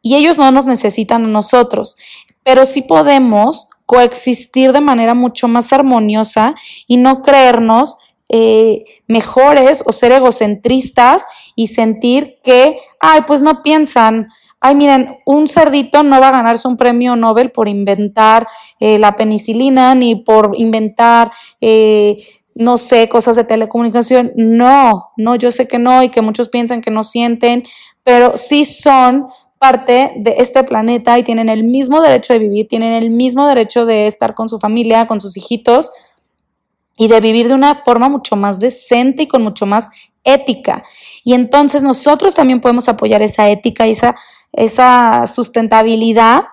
y 0.02 0.15
ellos 0.15 0.39
no 0.39 0.52
nos 0.52 0.65
necesitan 0.65 1.26
a 1.26 1.28
nosotros? 1.28 1.97
Pero 2.41 2.65
sí 2.65 2.82
podemos 2.82 3.67
coexistir 3.86 4.71
de 4.71 4.82
manera 4.82 5.13
mucho 5.13 5.47
más 5.47 5.71
armoniosa 5.71 6.56
y 6.88 6.97
no 6.97 7.21
creernos 7.21 7.97
eh, 8.36 8.84
mejores 9.08 9.84
o 9.86 9.91
ser 9.91 10.12
egocentristas 10.12 11.24
y 11.56 11.67
sentir 11.67 12.39
que, 12.43 12.78
ay, 13.00 13.22
pues 13.28 13.43
no 13.43 13.62
piensan, 13.62 14.28
ay, 14.60 14.74
miren, 14.74 15.17
un 15.28 15.48
cerdito 15.48 16.02
no 16.02 16.19
va 16.19 16.30
a 16.30 16.32
ganarse 16.32 16.67
un 16.67 16.76
premio 16.76 17.15
Nobel 17.15 17.52
por 17.52 17.67
inventar 17.67 18.48
eh, 18.80 18.98
la 18.98 19.15
penicilina 19.15 19.93
ni 19.93 20.15
por 20.15 20.54
inventar, 20.56 21.32
eh, 21.62 22.17
no 22.56 22.78
sé, 22.78 23.08
cosas 23.08 23.36
de 23.36 23.43
telecomunicación. 23.43 24.32
No, 24.36 25.12
no, 25.15 25.36
yo 25.36 25.52
sé 25.52 25.67
que 25.67 25.78
no 25.78 26.02
y 26.02 26.10
que 26.10 26.24
muchos 26.24 26.50
piensan 26.50 26.82
que 26.82 26.89
no 26.89 27.04
sienten, 27.04 27.62
pero 28.04 28.36
sí 28.36 28.65
son 28.65 29.28
parte 29.60 30.12
de 30.15 30.38
este 30.39 30.63
planeta 30.63 31.19
y 31.19 31.24
tienen 31.24 31.50
el 31.50 31.65
mismo 31.65 32.02
derecho 32.02 32.34
de 32.34 32.39
vivir, 32.39 32.67
tienen 32.67 32.93
el 32.93 33.12
mismo 33.12 33.46
derecho 33.46 33.86
de 33.86 34.08
estar 34.08 34.34
con 34.34 34.50
su 34.50 34.58
familia, 34.58 35.06
con 35.06 35.22
sus 35.22 35.38
hijitos 35.38 35.91
y 36.97 37.08
de 37.08 37.19
vivir 37.21 37.47
de 37.47 37.53
una 37.53 37.75
forma 37.75 38.10
mucho 38.10 38.36
más 38.36 38.60
decente 38.60 39.23
y 39.23 39.27
con 39.27 39.41
mucho 39.41 39.65
más 39.65 39.89
ética. 40.23 40.84
Y 41.23 41.34
entonces 41.34 41.84
nosotros 41.84 42.36
también 42.36 42.62
podemos 42.62 42.88
apoyar 42.88 43.21
esa 43.21 43.49
ética 43.49 43.88
y 43.88 43.91
esa, 43.91 44.15
esa 44.51 45.25
sustentabilidad 45.27 46.43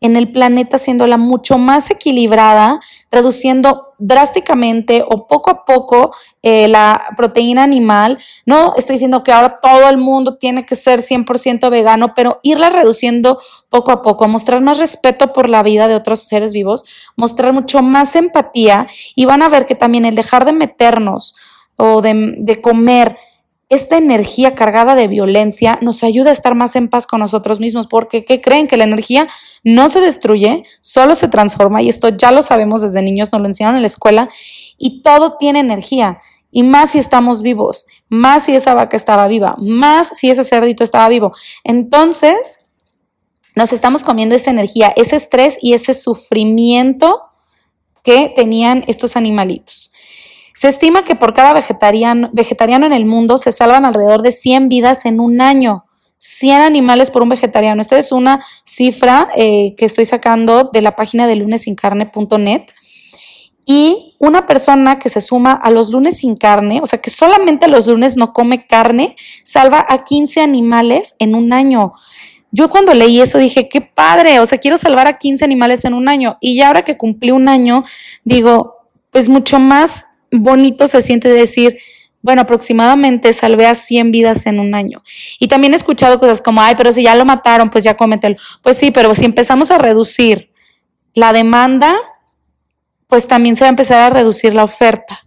en 0.00 0.16
el 0.16 0.32
planeta, 0.32 0.76
haciéndola 0.76 1.18
mucho 1.18 1.58
más 1.58 1.90
equilibrada, 1.90 2.80
reduciendo 3.10 3.88
drásticamente 3.98 5.04
o 5.06 5.26
poco 5.26 5.50
a 5.50 5.64
poco 5.66 6.12
eh, 6.42 6.68
la 6.68 7.14
proteína 7.16 7.62
animal. 7.62 8.18
No 8.46 8.72
estoy 8.76 8.94
diciendo 8.94 9.22
que 9.22 9.32
ahora 9.32 9.56
todo 9.62 9.90
el 9.90 9.98
mundo 9.98 10.34
tiene 10.34 10.64
que 10.64 10.74
ser 10.74 11.00
100% 11.00 11.70
vegano, 11.70 12.14
pero 12.14 12.40
irla 12.42 12.70
reduciendo 12.70 13.38
poco 13.68 13.92
a 13.92 14.02
poco, 14.02 14.26
mostrar 14.26 14.62
más 14.62 14.78
respeto 14.78 15.34
por 15.34 15.50
la 15.50 15.62
vida 15.62 15.86
de 15.86 15.94
otros 15.94 16.20
seres 16.20 16.52
vivos, 16.52 16.84
mostrar 17.16 17.52
mucho 17.52 17.82
más 17.82 18.16
empatía 18.16 18.86
y 19.14 19.26
van 19.26 19.42
a 19.42 19.50
ver 19.50 19.66
que 19.66 19.74
también 19.74 20.06
el 20.06 20.14
dejar 20.14 20.46
de 20.46 20.52
meternos 20.52 21.34
o 21.76 22.00
de, 22.00 22.34
de 22.38 22.60
comer 22.60 23.18
esta 23.70 23.96
energía 23.96 24.56
cargada 24.56 24.96
de 24.96 25.06
violencia 25.06 25.78
nos 25.80 26.02
ayuda 26.02 26.30
a 26.30 26.32
estar 26.32 26.56
más 26.56 26.74
en 26.74 26.88
paz 26.88 27.06
con 27.06 27.20
nosotros 27.20 27.60
mismos, 27.60 27.86
porque 27.86 28.24
¿qué 28.24 28.40
creen? 28.40 28.66
Que 28.66 28.76
la 28.76 28.84
energía 28.84 29.28
no 29.62 29.88
se 29.88 30.00
destruye, 30.00 30.64
solo 30.80 31.14
se 31.14 31.28
transforma, 31.28 31.80
y 31.80 31.88
esto 31.88 32.08
ya 32.08 32.32
lo 32.32 32.42
sabemos 32.42 32.82
desde 32.82 33.00
niños, 33.00 33.32
nos 33.32 33.40
lo 33.40 33.46
enseñaron 33.46 33.76
en 33.76 33.82
la 33.82 33.86
escuela, 33.86 34.28
y 34.76 35.02
todo 35.02 35.36
tiene 35.38 35.60
energía. 35.60 36.18
Y 36.50 36.64
más 36.64 36.90
si 36.90 36.98
estamos 36.98 37.42
vivos, 37.42 37.86
más 38.08 38.44
si 38.44 38.56
esa 38.56 38.74
vaca 38.74 38.96
estaba 38.96 39.28
viva, 39.28 39.54
más 39.58 40.08
si 40.18 40.30
ese 40.30 40.42
cerdito 40.42 40.82
estaba 40.82 41.08
vivo. 41.08 41.32
Entonces, 41.62 42.58
nos 43.54 43.72
estamos 43.72 44.02
comiendo 44.02 44.34
esa 44.34 44.50
energía, 44.50 44.92
ese 44.96 45.14
estrés 45.14 45.58
y 45.62 45.74
ese 45.74 45.94
sufrimiento 45.94 47.22
que 48.02 48.32
tenían 48.34 48.82
estos 48.88 49.16
animalitos. 49.16 49.92
Se 50.60 50.68
estima 50.68 51.04
que 51.04 51.14
por 51.14 51.32
cada 51.32 51.54
vegetariano, 51.54 52.28
en 52.86 52.92
el 52.92 53.06
mundo 53.06 53.38
se 53.38 53.50
salvan 53.50 53.86
alrededor 53.86 54.20
de 54.20 54.30
100 54.30 54.68
vidas 54.68 55.06
en 55.06 55.18
un 55.18 55.40
año. 55.40 55.86
100 56.18 56.60
animales 56.60 57.10
por 57.10 57.22
un 57.22 57.30
vegetariano. 57.30 57.80
Esta 57.80 57.98
es 57.98 58.12
una 58.12 58.44
cifra 58.66 59.30
eh, 59.34 59.74
que 59.78 59.86
estoy 59.86 60.04
sacando 60.04 60.64
de 60.70 60.82
la 60.82 60.96
página 60.96 61.26
de 61.26 61.36
lunesincarne.net. 61.36 62.64
Y 63.64 64.16
una 64.18 64.46
persona 64.46 64.98
que 64.98 65.08
se 65.08 65.22
suma 65.22 65.54
a 65.54 65.70
los 65.70 65.88
lunes 65.88 66.18
sin 66.18 66.36
carne, 66.36 66.80
o 66.82 66.86
sea 66.86 67.00
que 67.00 67.08
solamente 67.08 67.66
los 67.66 67.86
lunes 67.86 68.18
no 68.18 68.34
come 68.34 68.66
carne, 68.66 69.16
salva 69.42 69.86
a 69.88 70.04
15 70.04 70.42
animales 70.42 71.14
en 71.18 71.34
un 71.34 71.54
año. 71.54 71.94
Yo 72.50 72.68
cuando 72.68 72.92
leí 72.92 73.22
eso 73.22 73.38
dije, 73.38 73.70
qué 73.70 73.80
padre, 73.80 74.40
o 74.40 74.44
sea, 74.44 74.58
quiero 74.58 74.76
salvar 74.76 75.06
a 75.06 75.14
15 75.14 75.42
animales 75.42 75.86
en 75.86 75.94
un 75.94 76.10
año. 76.10 76.36
Y 76.38 76.54
ya 76.56 76.66
ahora 76.66 76.84
que 76.84 76.98
cumplí 76.98 77.30
un 77.30 77.48
año, 77.48 77.82
digo, 78.24 78.76
pues 79.10 79.30
mucho 79.30 79.58
más 79.58 80.09
bonito 80.30 80.88
se 80.88 81.02
siente 81.02 81.28
decir, 81.28 81.78
bueno, 82.22 82.42
aproximadamente 82.42 83.32
salvé 83.32 83.66
a 83.66 83.74
100 83.74 84.10
vidas 84.10 84.46
en 84.46 84.60
un 84.60 84.74
año. 84.74 85.02
Y 85.38 85.48
también 85.48 85.72
he 85.72 85.76
escuchado 85.76 86.18
cosas 86.18 86.42
como, 86.42 86.60
ay, 86.60 86.74
pero 86.76 86.92
si 86.92 87.02
ya 87.02 87.14
lo 87.14 87.24
mataron, 87.24 87.70
pues 87.70 87.84
ya 87.84 87.96
cómetelo. 87.96 88.36
Pues 88.62 88.76
sí, 88.76 88.90
pero 88.90 89.14
si 89.14 89.24
empezamos 89.24 89.70
a 89.70 89.78
reducir 89.78 90.50
la 91.14 91.32
demanda, 91.32 91.96
pues 93.06 93.26
también 93.26 93.56
se 93.56 93.64
va 93.64 93.68
a 93.68 93.70
empezar 93.70 94.00
a 94.00 94.10
reducir 94.10 94.54
la 94.54 94.64
oferta. 94.64 95.20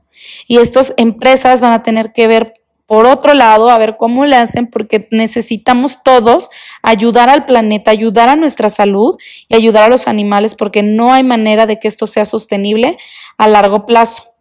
Y 0.48 0.58
estas 0.58 0.94
empresas 0.98 1.62
van 1.62 1.74
a 1.74 1.84
tener 1.84 2.14
que 2.14 2.28
ver 2.28 2.54
por 2.86 3.06
otro 3.06 3.34
lado, 3.34 3.70
a 3.70 3.78
ver 3.78 3.96
cómo 3.98 4.26
le 4.26 4.36
hacen, 4.36 4.68
porque 4.68 5.08
necesitamos 5.10 6.04
todos 6.04 6.50
ayudar 6.84 7.30
al 7.30 7.46
planeta, 7.46 7.92
ayudar 7.92 8.30
a 8.30 8.36
nuestra 8.36 8.70
salud 8.70 9.16
y 9.48 9.56
ayudar 9.56 9.84
a 9.84 9.88
los 9.88 10.08
animales, 10.08 10.54
porque 10.54 10.84
no 10.84 11.12
hay 11.12 11.24
manera 11.24 11.66
de 11.66 11.80
que 11.80 11.88
esto 11.88 12.08
sea 12.08 12.26
sostenible 12.26 12.98
a 13.38 13.48
largo 13.48 13.86
plazo. 13.86 14.33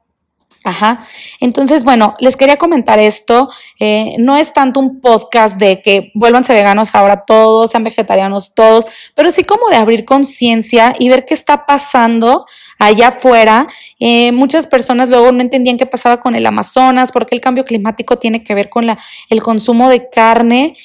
Ajá. 0.64 1.04
Entonces, 1.40 1.82
bueno, 1.82 2.14
les 2.20 2.36
quería 2.36 2.56
comentar 2.56 2.98
esto. 2.98 3.50
Eh, 3.80 4.14
no 4.18 4.36
es 4.36 4.52
tanto 4.52 4.78
un 4.78 5.00
podcast 5.00 5.58
de 5.58 5.82
que 5.82 6.12
vuélvanse 6.14 6.54
veganos 6.54 6.94
ahora 6.94 7.16
todos, 7.16 7.70
sean 7.70 7.82
vegetarianos 7.82 8.54
todos, 8.54 8.86
pero 9.14 9.32
sí 9.32 9.42
como 9.44 9.68
de 9.70 9.76
abrir 9.76 10.04
conciencia 10.04 10.94
y 10.98 11.08
ver 11.08 11.26
qué 11.26 11.34
está 11.34 11.66
pasando 11.66 12.46
allá 12.78 13.08
afuera. 13.08 13.66
Eh, 13.98 14.30
muchas 14.32 14.66
personas 14.66 15.08
luego 15.08 15.32
no 15.32 15.42
entendían 15.42 15.78
qué 15.78 15.86
pasaba 15.86 16.20
con 16.20 16.36
el 16.36 16.46
Amazonas, 16.46 17.10
porque 17.10 17.34
el 17.34 17.40
cambio 17.40 17.64
climático 17.64 18.18
tiene 18.18 18.44
que 18.44 18.54
ver 18.54 18.68
con 18.68 18.86
la, 18.86 18.98
el 19.30 19.42
consumo 19.42 19.88
de 19.88 20.08
carne 20.10 20.76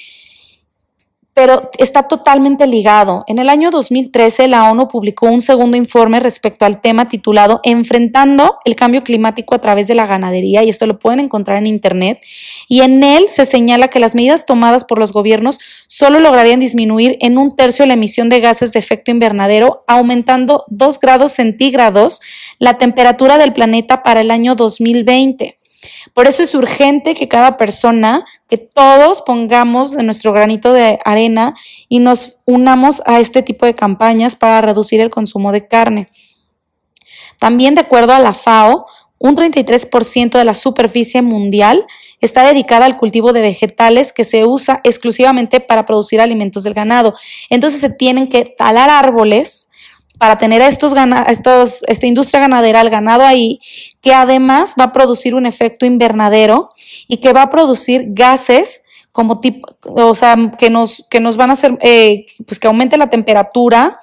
pero 1.38 1.70
está 1.78 2.08
totalmente 2.08 2.66
ligado. 2.66 3.24
En 3.28 3.38
el 3.38 3.50
año 3.50 3.70
2013, 3.70 4.48
la 4.48 4.72
ONU 4.72 4.88
publicó 4.88 5.28
un 5.28 5.44
segundo 5.44 5.78
informe 5.78 6.20
respecto 6.20 6.66
al 6.66 6.82
tema 6.82 7.10
titulado 7.10 7.60
Enfrentando 7.62 8.58
el 8.66 8.76
cambio 8.76 9.04
climático 9.04 9.54
a 9.54 9.62
través 9.62 9.88
de 9.88 9.94
la 9.94 10.08
ganadería, 10.08 10.64
y 10.64 10.70
esto 10.70 10.88
lo 10.88 10.98
pueden 10.98 11.20
encontrar 11.20 11.60
en 11.60 11.68
Internet, 11.68 12.26
y 12.68 12.82
en 12.82 13.04
él 13.04 13.26
se 13.30 13.46
señala 13.46 13.90
que 13.90 14.00
las 14.00 14.16
medidas 14.16 14.48
tomadas 14.48 14.84
por 14.84 14.98
los 14.98 15.14
gobiernos 15.14 15.60
solo 15.86 16.20
lograrían 16.20 16.60
disminuir 16.60 17.20
en 17.22 17.38
un 17.38 17.56
tercio 17.56 17.86
la 17.86 17.94
emisión 17.94 18.30
de 18.30 18.40
gases 18.40 18.72
de 18.72 18.80
efecto 18.80 19.12
invernadero, 19.12 19.84
aumentando 19.86 20.66
dos 20.70 21.00
grados 21.00 21.34
centígrados 21.34 22.20
la 22.58 22.80
temperatura 22.80 23.38
del 23.38 23.54
planeta 23.54 24.02
para 24.02 24.22
el 24.22 24.32
año 24.32 24.56
2020. 24.56 25.57
Por 26.14 26.28
eso 26.28 26.44
es 26.44 26.56
urgente 26.56 27.16
que 27.16 27.28
cada 27.28 27.58
persona, 27.58 28.26
que 28.50 28.58
todos 28.58 29.22
pongamos 29.22 29.92
de 29.92 30.04
nuestro 30.04 30.34
granito 30.34 30.74
de 30.74 31.00
arena 31.06 31.54
y 31.88 32.00
nos 32.00 32.38
unamos 32.46 33.02
a 33.06 33.20
este 33.20 33.42
tipo 33.42 33.66
de 33.66 33.76
campañas 33.76 34.36
para 34.36 34.62
reducir 34.62 35.00
el 35.02 35.10
consumo 35.10 35.52
de 35.52 35.68
carne. 35.68 36.10
También 37.40 37.76
de 37.76 37.82
acuerdo 37.82 38.14
a 38.14 38.20
la 38.20 38.34
FAO, 38.34 38.88
un 39.20 39.36
33% 39.36 40.38
de 40.38 40.44
la 40.44 40.54
superficie 40.54 41.22
mundial 41.22 41.86
está 42.22 42.46
dedicada 42.46 42.86
al 42.86 42.98
cultivo 42.98 43.34
de 43.34 43.42
vegetales 43.42 44.14
que 44.14 44.24
se 44.24 44.46
usa 44.46 44.80
exclusivamente 44.84 45.60
para 45.60 45.86
producir 45.86 46.22
alimentos 46.22 46.64
del 46.64 46.76
ganado. 46.76 47.16
Entonces 47.50 47.82
se 47.82 47.90
tienen 47.90 48.30
que 48.30 48.46
talar 48.46 48.90
árboles 48.90 49.67
para 50.18 50.38
tener 50.38 50.62
a 50.62 50.68
estos, 50.68 50.94
estos, 51.28 51.84
esta 51.88 52.06
industria 52.06 52.42
ganadera, 52.42 52.82
el 52.82 52.90
ganado 52.90 53.24
ahí, 53.24 53.60
que 54.02 54.14
además 54.14 54.76
va 54.80 54.86
a 54.86 54.94
producir 54.94 55.36
un 55.36 55.46
efecto 55.46 55.86
invernadero 55.86 56.72
y 57.08 57.18
que 57.18 57.34
va 57.34 57.44
a 57.44 57.50
producir 57.50 58.06
gases 58.10 58.82
como 59.12 59.40
tipo, 59.40 59.76
o 59.82 60.14
sea, 60.14 60.36
que 60.58 60.70
nos, 60.70 61.06
que 61.10 61.20
nos 61.20 61.38
van 61.38 61.50
a 61.50 61.54
hacer, 61.54 61.78
eh, 61.82 62.28
pues 62.46 62.60
que 62.60 62.68
aumente 62.68 62.98
la 62.98 63.10
temperatura 63.10 64.00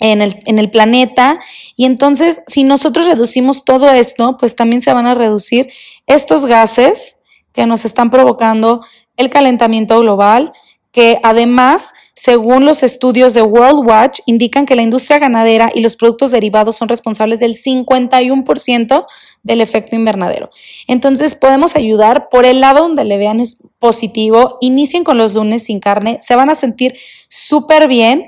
en 0.00 0.22
el, 0.22 0.40
en 0.46 0.58
el 0.58 0.70
planeta. 0.70 1.38
Y 1.76 1.84
entonces, 1.84 2.42
si 2.46 2.64
nosotros 2.64 3.06
reducimos 3.06 3.64
todo 3.64 3.90
esto, 3.90 4.36
pues 4.38 4.56
también 4.56 4.82
se 4.82 4.92
van 4.92 5.06
a 5.06 5.14
reducir 5.14 5.68
estos 6.06 6.46
gases 6.46 7.16
que 7.52 7.66
nos 7.66 7.84
están 7.84 8.10
provocando 8.10 8.82
el 9.16 9.30
calentamiento 9.30 9.98
global, 10.00 10.52
que 10.92 11.18
además 11.22 11.92
según 12.20 12.64
los 12.64 12.82
estudios 12.82 13.32
de 13.32 13.42
World 13.42 13.88
Watch, 13.88 14.18
indican 14.26 14.66
que 14.66 14.74
la 14.74 14.82
industria 14.82 15.20
ganadera 15.20 15.70
y 15.72 15.82
los 15.82 15.94
productos 15.94 16.32
derivados 16.32 16.74
son 16.74 16.88
responsables 16.88 17.38
del 17.38 17.54
51% 17.54 19.06
del 19.44 19.60
efecto 19.60 19.94
invernadero. 19.94 20.50
Entonces 20.88 21.36
podemos 21.36 21.76
ayudar 21.76 22.28
por 22.28 22.44
el 22.44 22.60
lado 22.60 22.80
donde 22.80 23.04
le 23.04 23.18
vean 23.18 23.38
es 23.38 23.62
positivo. 23.78 24.58
Inicien 24.60 25.04
con 25.04 25.16
los 25.16 25.32
lunes 25.32 25.62
sin 25.62 25.78
carne, 25.78 26.18
se 26.20 26.34
van 26.34 26.50
a 26.50 26.56
sentir 26.56 26.96
súper 27.28 27.86
bien 27.86 28.26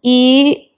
y 0.00 0.72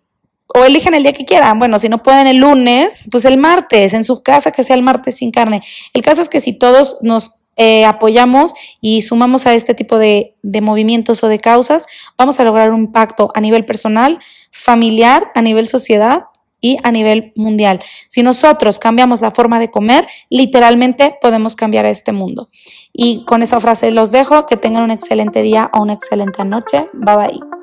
o 0.53 0.65
eligen 0.65 0.95
el 0.95 1.05
día 1.05 1.13
que 1.13 1.25
quieran. 1.25 1.61
Bueno, 1.61 1.79
si 1.79 1.89
no 1.89 2.03
pueden 2.03 2.27
el 2.27 2.39
lunes, 2.39 3.09
pues 3.13 3.25
el 3.25 3.37
martes, 3.37 3.95
en 3.95 4.03
su 4.03 4.21
casa 4.25 4.51
que 4.51 4.65
sea 4.65 4.75
el 4.75 4.83
martes 4.83 5.19
sin 5.19 5.31
carne. 5.31 5.63
El 5.93 6.03
caso 6.03 6.23
es 6.23 6.29
que 6.29 6.41
si 6.41 6.55
todos 6.55 6.97
nos 7.03 7.38
eh, 7.59 7.85
apoyamos 7.85 8.55
y 8.81 9.03
sumamos 9.03 9.47
a 9.47 9.55
este 9.55 9.75
tipo 9.75 9.99
de, 9.99 10.37
de 10.43 10.61
movimientos 10.61 11.23
o 11.23 11.29
de 11.29 11.39
causas, 11.39 11.87
vamos 12.17 12.41
a 12.41 12.45
lograr 12.45 12.71
un 12.71 12.85
impacto 12.85 13.31
a 13.35 13.41
nivel 13.41 13.67
personal, 13.67 14.19
familiar, 14.53 15.31
a 15.35 15.43
nivel 15.43 15.67
sociedad 15.67 16.23
y 16.61 16.79
a 16.83 16.91
nivel 16.91 17.33
mundial. 17.37 17.81
Si 18.09 18.23
nosotros 18.23 18.79
cambiamos 18.79 19.21
la 19.21 19.31
forma 19.31 19.61
de 19.61 19.71
comer, 19.71 20.07
literalmente 20.31 21.17
podemos 21.21 21.57
cambiar 21.57 21.85
a 21.85 21.91
este 21.91 22.13
mundo. 22.13 22.49
Y 22.93 23.25
con 23.25 23.43
esa 23.43 23.61
frase 23.61 23.91
los 23.91 24.11
dejo, 24.11 24.47
que 24.47 24.57
tengan 24.57 24.85
un 24.85 24.91
excelente 24.91 25.43
día 25.43 25.71
o 25.75 25.83
una 25.83 25.95
excelente 25.95 26.45
noche. 26.45 26.87
Bye 26.95 27.17
bye. 27.17 27.58